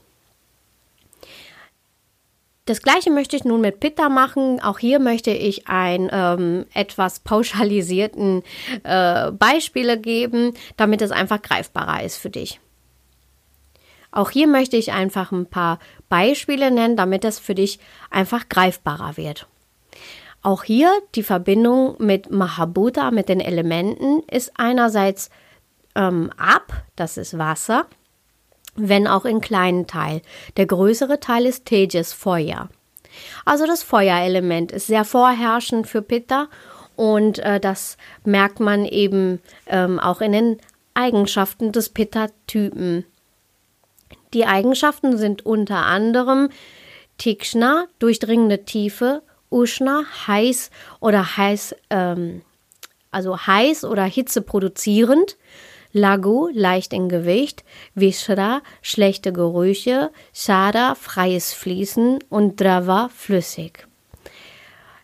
Das 2.66 2.83
gleiche 2.83 3.11
möchte 3.11 3.35
ich 3.35 3.44
nun 3.44 3.62
mit 3.62 3.81
Pitta 3.81 4.11
machen. 4.11 4.61
Auch 4.61 4.79
hier 4.79 4.98
möchte 4.98 5.31
ich 5.31 5.68
ein 5.68 6.11
ähm, 6.12 6.66
etwas 6.74 7.20
pauschalisierten 7.20 8.42
äh, 8.83 9.33
Beispiele 9.33 9.98
geben, 9.98 10.53
damit 10.77 11.01
es 11.01 11.11
einfach 11.11 11.40
greifbarer 11.40 12.03
ist 12.03 12.18
für 12.18 12.29
dich. 12.29 12.61
Auch 14.11 14.31
hier 14.31 14.47
möchte 14.47 14.77
ich 14.77 14.92
einfach 14.92 15.33
ein 15.33 15.47
paar 15.47 15.79
Beispiele 16.09 16.71
nennen, 16.71 16.97
damit 16.97 17.25
es 17.25 17.38
für 17.38 17.55
dich 17.55 17.79
einfach 18.11 18.49
greifbarer 18.49 19.16
wird. 19.16 19.47
Auch 20.42 20.64
hier 20.64 20.90
die 21.14 21.23
Verbindung 21.23 21.97
mit 21.99 22.31
Mahabhuta, 22.31 23.11
mit 23.11 23.29
den 23.29 23.40
Elementen, 23.40 24.23
ist 24.31 24.53
einerseits 24.57 25.31
ähm, 25.94 26.31
ab, 26.37 26.73
das 26.97 27.16
ist 27.16 27.37
Wasser, 27.38 27.87
wenn 28.77 29.07
auch 29.07 29.25
in 29.25 29.40
kleinen 29.40 29.87
Teil. 29.87 30.23
Der 30.57 30.66
größere 30.66 31.21
Teil 31.21 31.44
ist 31.44 31.66
Tejas, 31.66 32.12
Feuer. 32.12 32.68
Also 33.44 33.66
das 33.66 33.83
Feuerelement 33.83 34.71
ist 34.71 34.87
sehr 34.87 35.05
vorherrschend 35.05 35.87
für 35.88 36.03
Pitta 36.03 36.49
und 36.94 37.40
äh, 37.40 37.59
das 37.59 37.97
merkt 38.25 38.61
man 38.61 38.85
eben 38.85 39.40
ähm, 39.66 39.99
auch 39.99 40.21
in 40.21 40.33
den 40.33 40.59
Eigenschaften 40.94 41.73
des 41.73 41.88
Pitta-Typen. 41.88 43.05
Die 44.35 44.47
Eigenschaften 44.47 45.17
sind 45.17 45.45
unter 45.47 45.87
anderem 45.87 46.51
Tikshna, 47.19 47.87
durchdringende 47.99 48.64
Tiefe, 48.64 49.23
Ushna, 49.51 50.03
heiß 50.27 50.71
oder 51.01 51.37
heiß, 51.37 51.75
ähm, 51.91 52.43
also 53.11 53.38
heiß 53.38 53.85
oder 53.85 54.05
Hitze 54.05 54.43
produzierend, 54.43 55.37
Lagu, 55.93 56.49
leicht 56.53 56.93
in 56.93 57.09
Gewicht, 57.09 57.64
Vishra, 57.95 58.61
schlechte 58.83 59.33
Gerüche, 59.33 60.11
Shada, 60.35 60.95
freies 60.95 61.55
Fließen 61.55 62.19
und 62.29 62.61
Drava, 62.61 63.09
flüssig. 63.14 63.88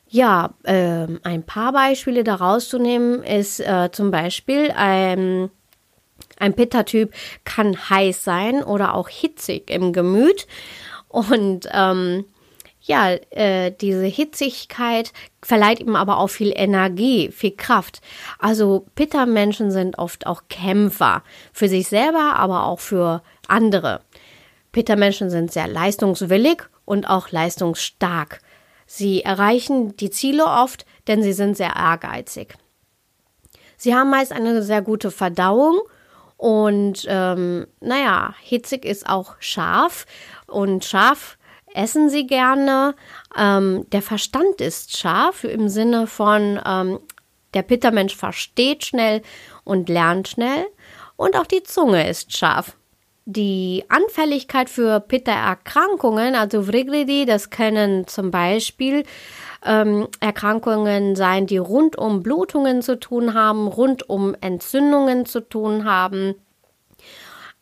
Ja, 0.08 0.54
äh, 0.62 1.08
ein 1.24 1.42
paar 1.42 1.72
Beispiele 1.72 2.22
daraus 2.22 2.68
zu 2.68 2.78
nehmen 2.78 3.22
ist 3.24 3.60
äh, 3.60 3.90
zum 3.90 4.10
Beispiel 4.10 4.70
ein, 4.76 5.50
ein 6.38 6.54
Pitta-Typ 6.54 7.12
kann 7.44 7.88
heiß 7.90 8.24
sein 8.24 8.62
oder 8.62 8.94
auch 8.94 9.08
hitzig 9.08 9.70
im 9.70 9.92
Gemüt 9.92 10.46
und 11.08 11.68
ähm, 11.72 12.24
ja, 12.86 13.12
äh, 13.30 13.70
diese 13.70 14.04
Hitzigkeit 14.04 15.12
verleiht 15.42 15.80
ihm 15.80 15.96
aber 15.96 16.18
auch 16.18 16.28
viel 16.28 16.52
Energie, 16.54 17.30
viel 17.30 17.52
Kraft. 17.52 18.02
Also 18.38 18.84
Pitta-Menschen 18.94 19.70
sind 19.70 19.98
oft 19.98 20.26
auch 20.26 20.42
Kämpfer 20.50 21.22
für 21.52 21.68
sich 21.68 21.88
selber, 21.88 22.34
aber 22.36 22.66
auch 22.66 22.80
für 22.80 23.22
andere. 23.48 24.02
Pitta-Menschen 24.72 25.30
sind 25.30 25.50
sehr 25.50 25.66
leistungswillig 25.66 26.62
und 26.84 27.08
auch 27.08 27.30
leistungsstark. 27.30 28.40
Sie 28.86 29.22
erreichen 29.22 29.96
die 29.96 30.10
Ziele 30.10 30.44
oft, 30.44 30.84
denn 31.06 31.22
sie 31.22 31.32
sind 31.32 31.56
sehr 31.56 31.74
ehrgeizig. 31.76 32.54
Sie 33.78 33.94
haben 33.94 34.10
meist 34.10 34.32
eine 34.32 34.62
sehr 34.62 34.82
gute 34.82 35.10
Verdauung 35.10 35.80
und 36.44 37.06
ähm, 37.08 37.66
naja, 37.80 38.34
hitzig 38.42 38.84
ist 38.84 39.08
auch 39.08 39.36
scharf 39.38 40.04
und 40.46 40.84
scharf 40.84 41.38
essen 41.72 42.10
sie 42.10 42.26
gerne. 42.26 42.94
Ähm, 43.34 43.86
der 43.92 44.02
Verstand 44.02 44.60
ist 44.60 44.94
scharf 44.94 45.44
im 45.44 45.70
Sinne 45.70 46.06
von, 46.06 46.60
ähm, 46.66 47.00
der 47.54 47.62
Pittermensch 47.62 48.14
versteht 48.14 48.84
schnell 48.84 49.22
und 49.64 49.88
lernt 49.88 50.28
schnell. 50.28 50.66
Und 51.16 51.34
auch 51.34 51.46
die 51.46 51.62
Zunge 51.62 52.06
ist 52.06 52.36
scharf. 52.36 52.76
Die 53.24 53.84
Anfälligkeit 53.88 54.68
für 54.68 55.00
Pitta-Erkrankungen, 55.00 56.34
also 56.34 56.66
Vriglidi, 56.66 57.24
das 57.24 57.48
können 57.48 58.06
zum 58.06 58.30
Beispiel 58.30 59.04
ähm, 59.64 60.08
Erkrankungen 60.20 61.16
sein, 61.16 61.46
die 61.46 61.58
rund 61.58 61.96
um 61.96 62.22
Blutungen 62.22 62.82
zu 62.82 62.98
tun 62.98 63.34
haben, 63.34 63.66
rund 63.66 64.08
um 64.08 64.34
Entzündungen 64.40 65.26
zu 65.26 65.40
tun 65.40 65.84
haben. 65.84 66.34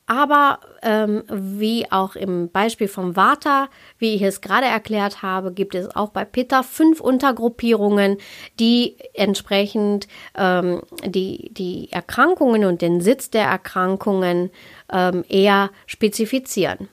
Aber 0.07 0.59
ähm, 0.83 1.23
wie 1.31 1.91
auch 1.91 2.17
im 2.17 2.51
Beispiel 2.51 2.89
vom 2.89 3.17
Vata, 3.17 3.69
wie 3.99 4.15
ich 4.15 4.23
es 4.23 4.41
gerade 4.41 4.67
erklärt 4.67 5.23
habe, 5.23 5.53
gibt 5.53 5.75
es 5.75 5.95
auch 5.95 6.11
bei 6.11 6.25
Pitta 6.25 6.65
fünf 6.65 7.01
Untergruppierungen, 7.01 8.19
die 8.59 8.97
entsprechend 9.15 10.09
ähm, 10.37 10.83
die, 11.07 11.55
die 11.55 11.91
Erkrankungen 11.93 12.65
und 12.65 12.83
den 12.83 13.01
Sitz 13.01 13.31
der 13.31 13.47
Erkrankungen 13.47 14.51
ähm, 14.93 15.25
eher 15.29 15.71
spezifizieren. 15.87 16.89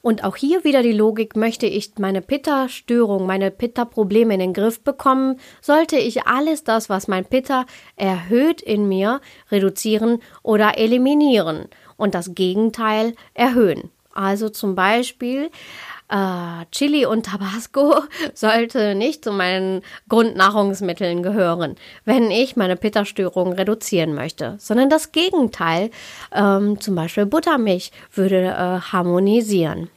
Und 0.00 0.24
auch 0.24 0.36
hier 0.36 0.64
wieder 0.64 0.82
die 0.82 0.92
Logik, 0.92 1.36
möchte 1.36 1.66
ich 1.66 1.92
meine 1.98 2.22
Pitta-Störung, 2.22 3.26
meine 3.26 3.50
Pitta-Probleme 3.50 4.34
in 4.34 4.40
den 4.40 4.52
Griff 4.52 4.80
bekommen, 4.80 5.38
sollte 5.60 5.96
ich 5.96 6.26
alles 6.26 6.64
das, 6.64 6.88
was 6.88 7.08
mein 7.08 7.24
Pitta 7.24 7.66
erhöht 7.96 8.60
in 8.60 8.88
mir, 8.88 9.20
reduzieren 9.50 10.20
oder 10.42 10.78
eliminieren 10.78 11.68
und 11.96 12.14
das 12.14 12.34
Gegenteil 12.34 13.14
erhöhen. 13.34 13.90
Also 14.12 14.48
zum 14.48 14.74
Beispiel 14.74 15.50
äh, 16.08 16.64
Chili 16.72 17.06
und 17.06 17.26
Tabasco 17.26 18.02
sollte 18.34 18.94
nicht 18.94 19.24
zu 19.24 19.32
meinen 19.32 19.82
Grundnahrungsmitteln 20.08 21.22
gehören, 21.22 21.76
wenn 22.04 22.30
ich 22.30 22.56
meine 22.56 22.76
Pitta-Störung 22.76 23.52
reduzieren 23.52 24.14
möchte, 24.14 24.56
sondern 24.58 24.90
das 24.90 25.12
Gegenteil, 25.12 25.90
ähm, 26.32 26.80
zum 26.80 26.94
Beispiel 26.94 27.26
Buttermilch, 27.26 27.92
würde 28.12 28.46
äh, 28.46 28.80
harmonisieren. 28.80 29.90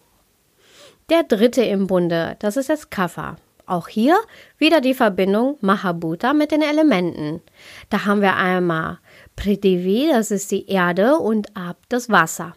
Der 1.10 1.24
dritte 1.24 1.64
im 1.64 1.88
Bunde, 1.88 2.38
das 2.40 2.58
ist 2.58 2.70
das 2.70 2.90
Kapha. 2.90 3.36
Auch 3.66 3.88
hier 3.88 4.18
wieder 4.58 4.82
die 4.82 4.94
Verbindung 4.94 5.58
Mahabhuta 5.62 6.34
mit 6.34 6.52
den 6.52 6.62
Elementen. 6.62 7.42
Da 7.90 8.06
haben 8.06 8.22
wir 8.22 8.36
einmal 8.36 9.00
Prithivi, 9.36 10.10
das 10.12 10.32
ist 10.32 10.52
die 10.52 10.68
Erde, 10.68 11.18
und 11.18 11.56
Ab, 11.56 11.78
das 11.90 12.10
Wasser. 12.10 12.54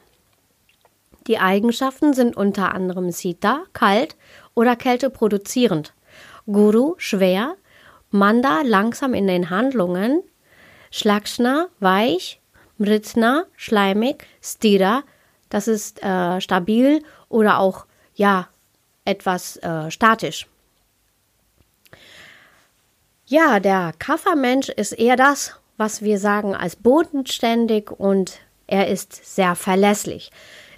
Die 1.27 1.39
Eigenschaften 1.39 2.13
sind 2.13 2.37
unter 2.37 2.75
anderem 2.75 3.11
Sita, 3.11 3.65
kalt 3.73 4.17
oder 4.55 4.77
Kälte 4.77 5.09
produzierend, 5.09 5.95
Guru, 6.47 6.95
schwer, 6.99 7.57
Manda, 8.11 8.61
langsam 8.63 9.15
in 9.15 9.27
den 9.27 9.51
Handlungen, 9.51 10.23
Schlakshna, 10.91 11.69
weich, 11.81 12.41
Mritna, 12.77 13.45
schleimig, 13.57 14.27
Stira, 14.43 15.03
das 15.49 15.67
ist 15.67 16.03
äh, 16.03 16.41
stabil 16.41 17.03
oder 17.29 17.59
auch, 17.59 17.87
ja, 18.15 18.49
etwas 19.05 19.57
äh, 19.59 19.91
statisch. 19.91 20.47
Ja, 23.27 23.59
der 23.61 23.95
Kaffermensch 23.99 24.69
ist 24.69 24.93
eher 24.93 25.17
das, 25.17 25.59
was 25.77 26.03
wir 26.03 26.19
sagen 26.19 26.55
als 26.55 26.77
bodenständig 26.77 27.91
und 27.91 28.39
er 28.67 28.89
ist 28.89 29.35
sehr 29.35 29.55
verlässlich. 29.55 30.31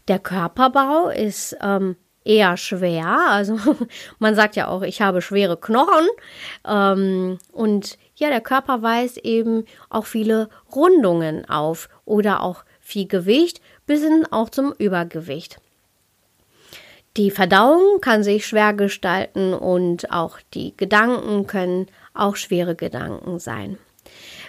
Der 0.08 0.18
Körperbau 0.18 1.08
ist 1.08 1.56
ähm, 1.60 1.96
eher 2.24 2.56
schwer. 2.56 3.06
Also 3.28 3.58
man 4.18 4.34
sagt 4.34 4.56
ja 4.56 4.68
auch, 4.68 4.82
ich 4.82 5.00
habe 5.00 5.22
schwere 5.22 5.56
Knochen. 5.56 6.06
Ähm, 6.66 7.38
und 7.52 7.98
ja, 8.16 8.28
der 8.28 8.40
Körper 8.40 8.82
weist 8.82 9.18
eben 9.18 9.64
auch 9.88 10.06
viele 10.06 10.48
Rundungen 10.74 11.48
auf 11.48 11.88
oder 12.04 12.42
auch 12.42 12.64
viel 12.80 13.06
Gewicht 13.06 13.60
bis 13.86 14.02
hin 14.02 14.26
auch 14.30 14.50
zum 14.50 14.72
Übergewicht. 14.78 15.58
Die 17.16 17.30
Verdauung 17.30 18.00
kann 18.02 18.22
sich 18.22 18.46
schwer 18.46 18.74
gestalten 18.74 19.54
und 19.54 20.12
auch 20.12 20.38
die 20.52 20.76
Gedanken 20.76 21.46
können 21.46 21.86
auch 22.12 22.36
schwere 22.36 22.74
Gedanken 22.74 23.38
sein. 23.38 23.78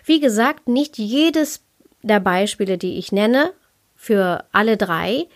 Wie 0.04 0.20
gesagt, 0.20 0.68
nicht 0.68 0.98
jedes 0.98 1.62
der 2.02 2.20
Beispiele, 2.20 2.78
die 2.78 2.98
ich 2.98 3.12
nenne, 3.12 3.54
für 3.96 4.44
alle 4.52 4.78
drei 4.78 5.28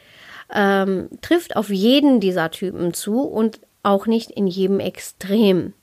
ähm, 0.53 1.09
trifft 1.21 1.55
auf 1.55 1.69
jeden 1.69 2.19
dieser 2.19 2.51
Typen 2.51 2.93
zu 2.93 3.21
und 3.21 3.59
auch 3.83 4.05
nicht 4.05 4.31
in 4.31 4.47
jedem 4.47 4.79
Extrem. 4.79 5.73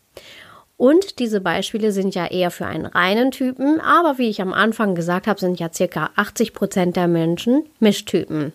Und 0.77 1.19
diese 1.19 1.41
Beispiele 1.41 1.91
sind 1.91 2.15
ja 2.15 2.27
eher 2.27 2.53
für 2.53 2.67
einen 2.67 2.87
reinen 2.87 3.33
Typen, 3.33 3.81
aber 3.81 4.19
wie 4.19 4.29
ich 4.29 4.41
am 4.41 4.53
Anfang 4.53 4.95
gesagt 4.95 5.27
habe, 5.27 5.41
sind 5.41 5.59
ja 5.59 5.73
circa 5.73 6.11
80 6.15 6.53
Prozent 6.53 6.97
der 6.97 7.09
Menschen 7.09 7.65
Mischtypen. 7.81 8.53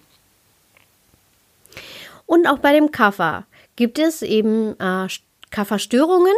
Und 2.26 2.48
auch 2.48 2.60
bei 2.60 2.72
dem 2.72 2.92
Kaffer 2.92 3.46
gibt 3.76 4.00
es 4.00 4.22
eben 4.22 4.80
äh, 4.80 5.08
Kafferstörungen, 5.52 6.34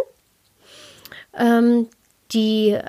ähm, 1.38 1.88
die, 2.32 2.80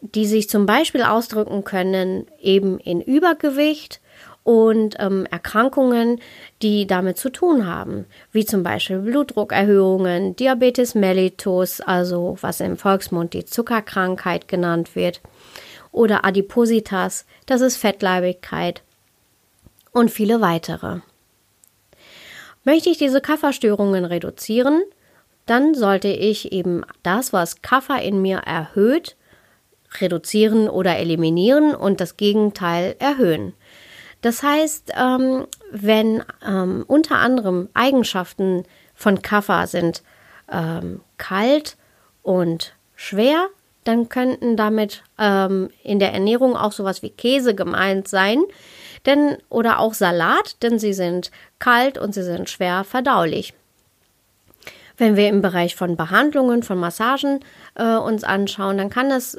die 0.00 0.26
sich 0.26 0.48
zum 0.48 0.66
Beispiel 0.66 1.02
ausdrücken 1.02 1.64
können 1.64 2.28
eben 2.40 2.78
in 2.78 3.00
Übergewicht 3.00 4.00
und 4.46 4.94
ähm, 5.00 5.26
Erkrankungen, 5.28 6.20
die 6.62 6.86
damit 6.86 7.18
zu 7.18 7.30
tun 7.30 7.66
haben, 7.66 8.06
wie 8.30 8.46
zum 8.46 8.62
Beispiel 8.62 9.00
Blutdruckerhöhungen, 9.00 10.36
Diabetes 10.36 10.94
mellitus, 10.94 11.80
also 11.80 12.38
was 12.42 12.60
im 12.60 12.76
Volksmund 12.76 13.32
die 13.32 13.44
Zuckerkrankheit 13.44 14.46
genannt 14.46 14.94
wird, 14.94 15.20
oder 15.90 16.24
Adipositas, 16.24 17.26
das 17.46 17.60
ist 17.60 17.76
Fettleibigkeit 17.76 18.82
und 19.90 20.12
viele 20.12 20.40
weitere. 20.40 21.00
Möchte 22.62 22.88
ich 22.90 22.98
diese 22.98 23.20
Kafferstörungen 23.20 24.04
reduzieren, 24.04 24.82
dann 25.46 25.74
sollte 25.74 26.08
ich 26.08 26.52
eben 26.52 26.84
das, 27.02 27.32
was 27.32 27.62
Kaffer 27.62 28.00
in 28.00 28.22
mir 28.22 28.38
erhöht, 28.38 29.16
reduzieren 30.00 30.68
oder 30.68 30.98
eliminieren 30.98 31.74
und 31.74 32.00
das 32.00 32.16
Gegenteil 32.16 32.94
erhöhen. 33.00 33.54
Das 34.26 34.42
heißt, 34.42 34.92
ähm, 34.96 35.46
wenn 35.70 36.24
ähm, 36.44 36.84
unter 36.88 37.18
anderem 37.18 37.68
Eigenschaften 37.74 38.64
von 38.92 39.22
Kaffer 39.22 39.68
sind 39.68 40.02
ähm, 40.50 41.00
kalt 41.16 41.76
und 42.24 42.74
schwer, 42.96 43.46
dann 43.84 44.08
könnten 44.08 44.56
damit 44.56 45.04
ähm, 45.16 45.70
in 45.84 46.00
der 46.00 46.12
Ernährung 46.12 46.56
auch 46.56 46.72
sowas 46.72 47.02
wie 47.02 47.10
Käse 47.10 47.54
gemeint 47.54 48.08
sein, 48.08 48.42
denn 49.06 49.38
oder 49.48 49.78
auch 49.78 49.94
Salat, 49.94 50.60
denn 50.60 50.80
sie 50.80 50.92
sind 50.92 51.30
kalt 51.60 51.96
und 51.96 52.12
sie 52.12 52.24
sind 52.24 52.50
schwer 52.50 52.82
verdaulich. 52.82 53.54
Wenn 54.98 55.16
wir 55.16 55.28
im 55.28 55.42
Bereich 55.42 55.76
von 55.76 55.96
Behandlungen, 55.96 56.62
von 56.62 56.78
Massagen 56.78 57.40
äh, 57.74 57.96
uns 57.96 58.24
anschauen, 58.24 58.78
dann 58.78 58.90
kann 58.90 59.10
es 59.10 59.38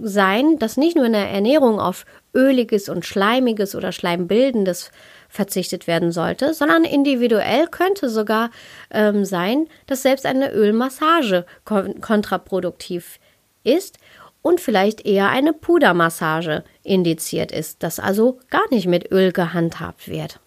sein, 0.00 0.58
dass 0.58 0.76
nicht 0.76 0.96
nur 0.96 1.06
in 1.06 1.12
der 1.12 1.28
Ernährung 1.30 1.80
auf 1.80 2.04
öliges 2.34 2.88
und 2.88 3.04
schleimiges 3.04 3.74
oder 3.74 3.92
schleimbildendes 3.92 4.90
verzichtet 5.28 5.86
werden 5.86 6.12
sollte, 6.12 6.54
sondern 6.54 6.84
individuell 6.84 7.66
könnte 7.66 8.08
sogar 8.08 8.50
ähm, 8.90 9.24
sein, 9.24 9.66
dass 9.86 10.02
selbst 10.02 10.26
eine 10.26 10.52
Ölmassage 10.52 11.44
kon 11.64 12.00
kontraproduktiv 12.00 13.18
ist 13.64 13.98
und 14.42 14.60
vielleicht 14.60 15.06
eher 15.06 15.30
eine 15.30 15.52
Pudermassage 15.52 16.64
indiziert 16.82 17.50
ist, 17.50 17.82
dass 17.82 17.98
also 17.98 18.38
gar 18.50 18.68
nicht 18.70 18.86
mit 18.86 19.10
Öl 19.10 19.32
gehandhabt 19.32 20.08
wird. 20.08 20.38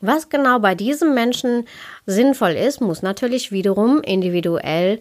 Was 0.00 0.28
genau 0.30 0.58
bei 0.58 0.74
diesem 0.74 1.14
Menschen 1.14 1.66
sinnvoll 2.06 2.52
ist, 2.52 2.80
muss 2.80 3.02
natürlich 3.02 3.52
wiederum 3.52 4.00
individuell 4.02 5.00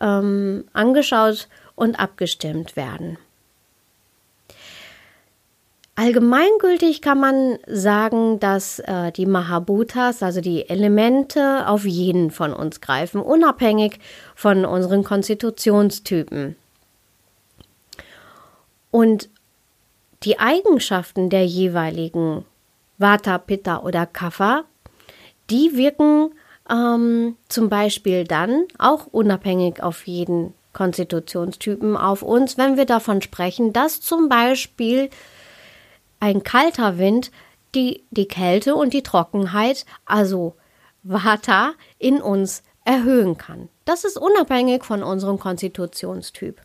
ähm, 0.00 0.64
angeschaut 0.72 1.48
und 1.74 2.00
abgestimmt 2.00 2.76
werden. 2.76 3.18
Allgemeingültig 5.96 7.02
kann 7.02 7.18
man 7.18 7.58
sagen, 7.66 8.38
dass 8.38 8.78
äh, 8.78 9.10
die 9.10 9.26
Mahabhutas, 9.26 10.22
also 10.22 10.40
die 10.40 10.68
Elemente, 10.68 11.66
auf 11.66 11.84
jeden 11.84 12.30
von 12.30 12.52
uns 12.52 12.80
greifen, 12.80 13.20
unabhängig 13.20 13.98
von 14.36 14.64
unseren 14.64 15.02
Konstitutionstypen. 15.02 16.54
Und 18.92 19.28
die 20.22 20.38
Eigenschaften 20.38 21.30
der 21.30 21.44
jeweiligen 21.46 22.44
Vata, 22.98 23.38
Pitta 23.38 23.80
oder 23.80 24.06
Kapha, 24.06 24.64
die 25.50 25.76
wirken 25.76 26.34
ähm, 26.70 27.36
zum 27.48 27.68
Beispiel 27.68 28.24
dann 28.24 28.64
auch 28.78 29.06
unabhängig 29.06 29.82
auf 29.82 30.06
jeden 30.06 30.54
Konstitutionstypen 30.72 31.96
auf 31.96 32.22
uns, 32.22 32.58
wenn 32.58 32.76
wir 32.76 32.84
davon 32.84 33.22
sprechen, 33.22 33.72
dass 33.72 34.00
zum 34.00 34.28
Beispiel 34.28 35.10
ein 36.20 36.42
kalter 36.42 36.98
Wind 36.98 37.30
die, 37.74 38.04
die 38.10 38.28
Kälte 38.28 38.74
und 38.74 38.92
die 38.92 39.02
Trockenheit, 39.02 39.86
also 40.04 40.54
Vata, 41.02 41.72
in 41.98 42.20
uns 42.20 42.62
erhöhen 42.84 43.36
kann. 43.38 43.68
Das 43.84 44.04
ist 44.04 44.18
unabhängig 44.18 44.84
von 44.84 45.02
unserem 45.02 45.38
Konstitutionstyp. 45.38 46.60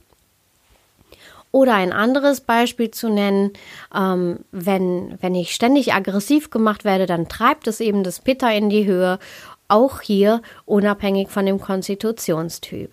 Oder 1.54 1.76
ein 1.76 1.94
anderes 1.94 2.42
Beispiel 2.42 2.89
zu 2.89 3.10
nennen, 3.10 3.52
ähm, 3.96 4.39
wenn, 4.52 5.20
wenn 5.22 5.36
ich 5.36 5.54
ständig 5.54 5.94
aggressiv 5.94 6.50
gemacht 6.50 6.84
werde, 6.84 7.06
dann 7.06 7.30
treibt 7.30 7.68
es 7.68 7.80
eben 7.80 8.04
das 8.04 8.22
Pitta 8.22 8.50
in 8.50 8.72
die 8.72 8.88
Höhe, 8.88 9.20
auch 9.68 10.02
hier 10.02 10.42
unabhängig 10.66 11.30
von 11.30 11.46
dem 11.46 11.62
Konstitutionstyp. 11.62 12.92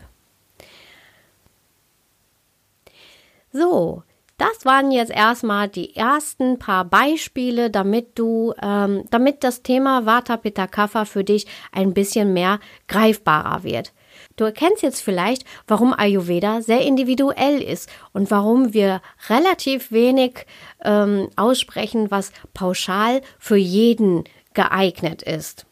So, 3.50 4.02
das 4.36 4.66
waren 4.66 4.90
jetzt 4.90 5.10
erstmal 5.10 5.68
die 5.68 5.96
ersten 5.96 6.58
paar 6.58 6.84
Beispiele, 6.84 7.70
damit 7.70 8.18
du, 8.18 8.52
ähm, 8.62 9.04
damit 9.10 9.42
das 9.42 9.62
Thema 9.62 10.04
Vata 10.04 10.36
Pitta 10.36 10.66
Kapha 10.66 11.06
für 11.06 11.24
dich 11.24 11.46
ein 11.72 11.94
bisschen 11.94 12.34
mehr 12.34 12.60
greifbarer 12.88 13.64
wird. 13.64 13.94
Du 14.40 14.46
erkennst 14.46 14.82
jetzt 14.82 15.02
vielleicht, 15.02 15.44
warum 15.66 15.92
Ayurveda 15.92 16.62
sehr 16.62 16.80
individuell 16.80 17.60
ist 17.60 17.90
und 18.14 18.30
warum 18.30 18.72
wir 18.72 19.02
relativ 19.28 19.92
wenig 19.92 20.46
ähm, 20.82 21.28
aussprechen, 21.36 22.10
was 22.10 22.32
pauschal 22.54 23.20
für 23.38 23.58
jeden 23.58 24.24
geeignet 24.54 25.20
ist. 25.20 25.66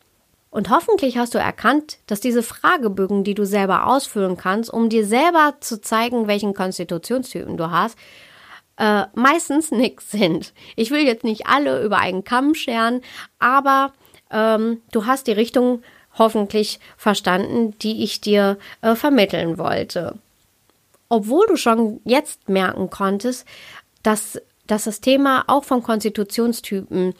Und 0.50 0.68
hoffentlich 0.68 1.16
hast 1.16 1.35
du 1.35 1.38
erkannt, 1.38 1.96
dass 2.09 2.20
diese 2.20 2.42
Fragebögen, 2.42 3.24
die 3.24 3.33
du 3.33 3.46
selber 3.46 3.87
ausfüllen 3.87 4.37
kannst, 4.37 4.70
um 4.70 4.90
dir 4.90 5.07
selber 5.07 5.54
zu 5.61 5.81
zeigen, 5.81 6.26
welchen 6.26 6.52
Konstitutionstypen 6.52 7.57
du 7.57 7.70
hast, 7.70 7.96
äh, 8.76 9.04
meistens 9.14 9.70
nichts 9.70 10.11
sind. 10.11 10.52
Ich 10.76 10.90
will 10.90 11.07
jetzt 11.07 11.24
nicht 11.24 11.46
alle 11.46 11.83
über 11.83 12.00
einen 12.00 12.22
Kamm 12.22 12.54
scheren, 12.54 13.00
aber 13.38 13.94
ähm, 14.31 14.83
du 14.92 15.07
hast 15.07 15.26
die 15.26 15.33
Richtung 15.33 15.81
hoffentlich 16.18 16.81
verstanden, 16.96 17.78
die 17.78 18.02
ich 18.04 18.20
dir 18.20 18.59
äh, 18.83 18.94
vermitteln 18.94 19.59
wollte. 19.59 20.16
Obwohl 21.09 21.46
du 21.46 21.57
schon 21.57 22.00
jetzt 22.04 22.48
merken 22.48 22.90
konntest, 22.90 23.46
dass 24.02 24.38
dass 24.68 24.85
das 24.85 25.00
Thema 25.00 25.44
auch 25.48 25.64
von 25.64 25.83
Konstitutionstypen 25.83 27.14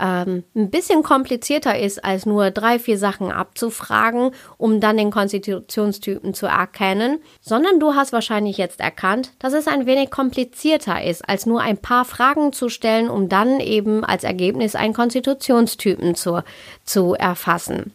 ähm, 0.00 0.44
ein 0.54 0.70
bisschen 0.70 1.02
komplizierter 1.02 1.78
ist, 1.78 2.02
als 2.02 2.24
nur 2.24 2.50
drei, 2.50 2.78
vier 2.78 2.96
Sachen 2.96 3.30
abzufragen, 3.30 4.30
um 4.56 4.80
dann 4.80 4.96
den 4.96 5.10
Konstitutionstypen 5.10 6.32
zu 6.32 6.46
erkennen, 6.46 7.18
sondern 7.42 7.78
du 7.80 7.94
hast 7.94 8.12
wahrscheinlich 8.12 8.56
jetzt 8.56 8.80
erkannt, 8.80 9.32
dass 9.40 9.52
es 9.52 9.66
ein 9.66 9.84
wenig 9.84 10.10
komplizierter 10.10 11.04
ist, 11.04 11.28
als 11.28 11.44
nur 11.44 11.60
ein 11.60 11.76
paar 11.76 12.04
Fragen 12.06 12.52
zu 12.52 12.70
stellen, 12.70 13.10
um 13.10 13.28
dann 13.28 13.60
eben 13.60 14.04
als 14.04 14.24
Ergebnis 14.24 14.74
einen 14.74 14.94
Konstitutionstypen 14.94 16.14
zu, 16.14 16.42
zu 16.84 17.14
erfassen. 17.14 17.92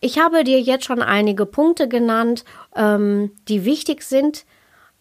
Ich 0.00 0.18
habe 0.18 0.44
dir 0.44 0.60
jetzt 0.60 0.84
schon 0.84 1.02
einige 1.02 1.44
Punkte 1.44 1.88
genannt, 1.88 2.44
ähm, 2.76 3.32
die 3.48 3.64
wichtig 3.64 4.02
sind, 4.02 4.44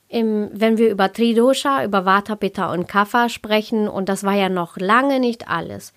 im, 0.08 0.50
wenn 0.54 0.78
wir 0.78 0.90
über 0.90 1.12
Tridosha, 1.12 1.84
über 1.84 2.06
Vata, 2.06 2.36
Pitta 2.36 2.72
und 2.72 2.88
Kapha 2.88 3.30
sprechen, 3.30 3.88
und 3.88 4.10
das 4.10 4.24
war 4.24 4.34
ja 4.34 4.50
noch 4.50 4.78
lange 4.78 5.20
nicht 5.20 5.50
alles. 5.50 5.94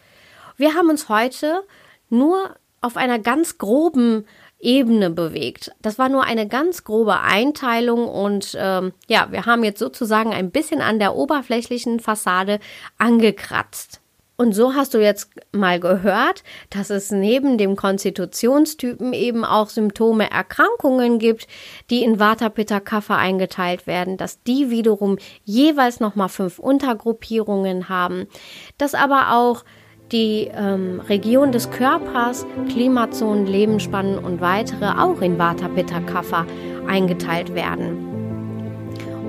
Wir 0.56 0.74
haben 0.74 0.90
uns 0.90 1.08
heute 1.08 1.62
nur 2.10 2.56
auf 2.80 2.96
einer 2.96 3.18
ganz 3.18 3.56
groben 3.56 4.26
Ebene 4.58 5.10
bewegt. 5.10 5.72
Das 5.80 5.98
war 5.98 6.10
nur 6.10 6.24
eine 6.24 6.46
ganz 6.46 6.84
grobe 6.84 7.20
Einteilung 7.20 8.06
und 8.06 8.54
ähm, 8.58 8.92
ja, 9.08 9.28
wir 9.30 9.46
haben 9.46 9.64
jetzt 9.64 9.78
sozusagen 9.78 10.34
ein 10.34 10.50
bisschen 10.50 10.82
an 10.82 10.98
der 10.98 11.14
oberflächlichen 11.14 12.00
Fassade 12.00 12.60
angekratzt. 12.98 14.00
Und 14.40 14.54
so 14.54 14.72
hast 14.72 14.94
du 14.94 15.02
jetzt 15.02 15.28
mal 15.52 15.78
gehört, 15.78 16.44
dass 16.70 16.88
es 16.88 17.10
neben 17.10 17.58
dem 17.58 17.76
Konstitutionstypen 17.76 19.12
eben 19.12 19.44
auch 19.44 19.68
Symptome 19.68 20.30
Erkrankungen 20.30 21.18
gibt, 21.18 21.46
die 21.90 22.02
in 22.02 22.18
Vata, 22.18 22.48
Pitta, 22.48 22.80
Kapha 22.80 23.18
eingeteilt 23.18 23.86
werden, 23.86 24.16
dass 24.16 24.42
die 24.44 24.70
wiederum 24.70 25.18
jeweils 25.44 26.00
nochmal 26.00 26.30
fünf 26.30 26.58
Untergruppierungen 26.58 27.90
haben, 27.90 28.28
dass 28.78 28.94
aber 28.94 29.34
auch 29.34 29.62
die 30.10 30.50
ähm, 30.54 31.00
Region 31.00 31.52
des 31.52 31.70
Körpers, 31.70 32.46
Klimazonen, 32.70 33.46
Lebensspannen 33.46 34.18
und 34.18 34.40
weitere 34.40 34.86
auch 34.86 35.20
in 35.20 35.38
Vata, 35.38 35.68
Pitta, 35.68 36.00
Kapha 36.00 36.46
eingeteilt 36.88 37.54
werden 37.54 38.19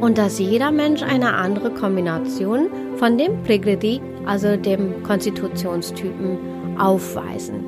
und 0.02 0.18
dass 0.18 0.40
jeder 0.40 0.72
Mensch 0.72 1.04
eine 1.04 1.36
andere 1.36 1.70
Kombination 1.70 2.70
von 2.98 3.18
dem 3.18 3.42
Pregrity, 3.44 4.02
also 4.26 4.58
dem 4.58 5.04
Konstitutionstypen, 5.04 6.38
aufweisen. 6.78 7.64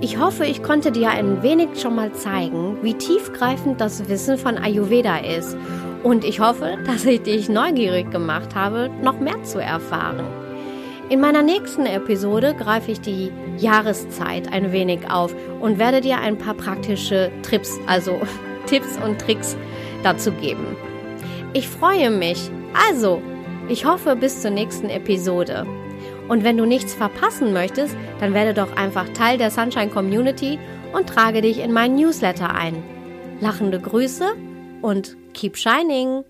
Ich 0.00 0.18
hoffe, 0.18 0.46
ich 0.46 0.62
konnte 0.62 0.90
dir 0.90 1.10
ein 1.10 1.42
wenig 1.42 1.80
schon 1.80 1.96
mal 1.96 2.12
zeigen, 2.12 2.78
wie 2.82 2.94
tiefgreifend 2.94 3.80
das 3.80 4.08
Wissen 4.08 4.38
von 4.38 4.56
Ayurveda 4.56 5.18
ist. 5.18 5.56
Und 6.02 6.24
ich 6.24 6.40
hoffe, 6.40 6.78
dass 6.86 7.04
ich 7.04 7.22
dich 7.22 7.48
neugierig 7.48 8.10
gemacht 8.10 8.54
habe, 8.54 8.90
noch 9.02 9.20
mehr 9.20 9.42
zu 9.42 9.60
erfahren. 9.60 10.24
In 11.10 11.20
meiner 11.20 11.42
nächsten 11.42 11.84
Episode 11.84 12.54
greife 12.54 12.92
ich 12.92 13.00
die 13.00 13.32
Jahreszeit 13.58 14.52
ein 14.52 14.72
wenig 14.72 15.10
auf 15.10 15.34
und 15.60 15.78
werde 15.78 16.00
dir 16.00 16.20
ein 16.20 16.38
paar 16.38 16.54
praktische 16.54 17.30
Trips, 17.42 17.78
also 17.86 18.20
Tipps 18.66 18.98
und 19.04 19.20
Tricks 19.20 19.56
dazu 20.02 20.30
geben. 20.32 20.87
Ich 21.54 21.66
freue 21.68 22.10
mich. 22.10 22.50
Also, 22.88 23.22
ich 23.68 23.86
hoffe 23.86 24.16
bis 24.16 24.42
zur 24.42 24.50
nächsten 24.50 24.90
Episode. 24.90 25.66
Und 26.28 26.44
wenn 26.44 26.58
du 26.58 26.66
nichts 26.66 26.94
verpassen 26.94 27.54
möchtest, 27.54 27.96
dann 28.20 28.34
werde 28.34 28.52
doch 28.52 28.76
einfach 28.76 29.08
Teil 29.10 29.38
der 29.38 29.50
Sunshine 29.50 29.88
Community 29.88 30.58
und 30.92 31.08
trage 31.08 31.40
dich 31.40 31.60
in 31.60 31.72
meinen 31.72 31.96
Newsletter 31.96 32.54
ein. 32.54 32.82
Lachende 33.40 33.80
Grüße 33.80 34.34
und 34.82 35.16
keep 35.32 35.56
shining! 35.56 36.24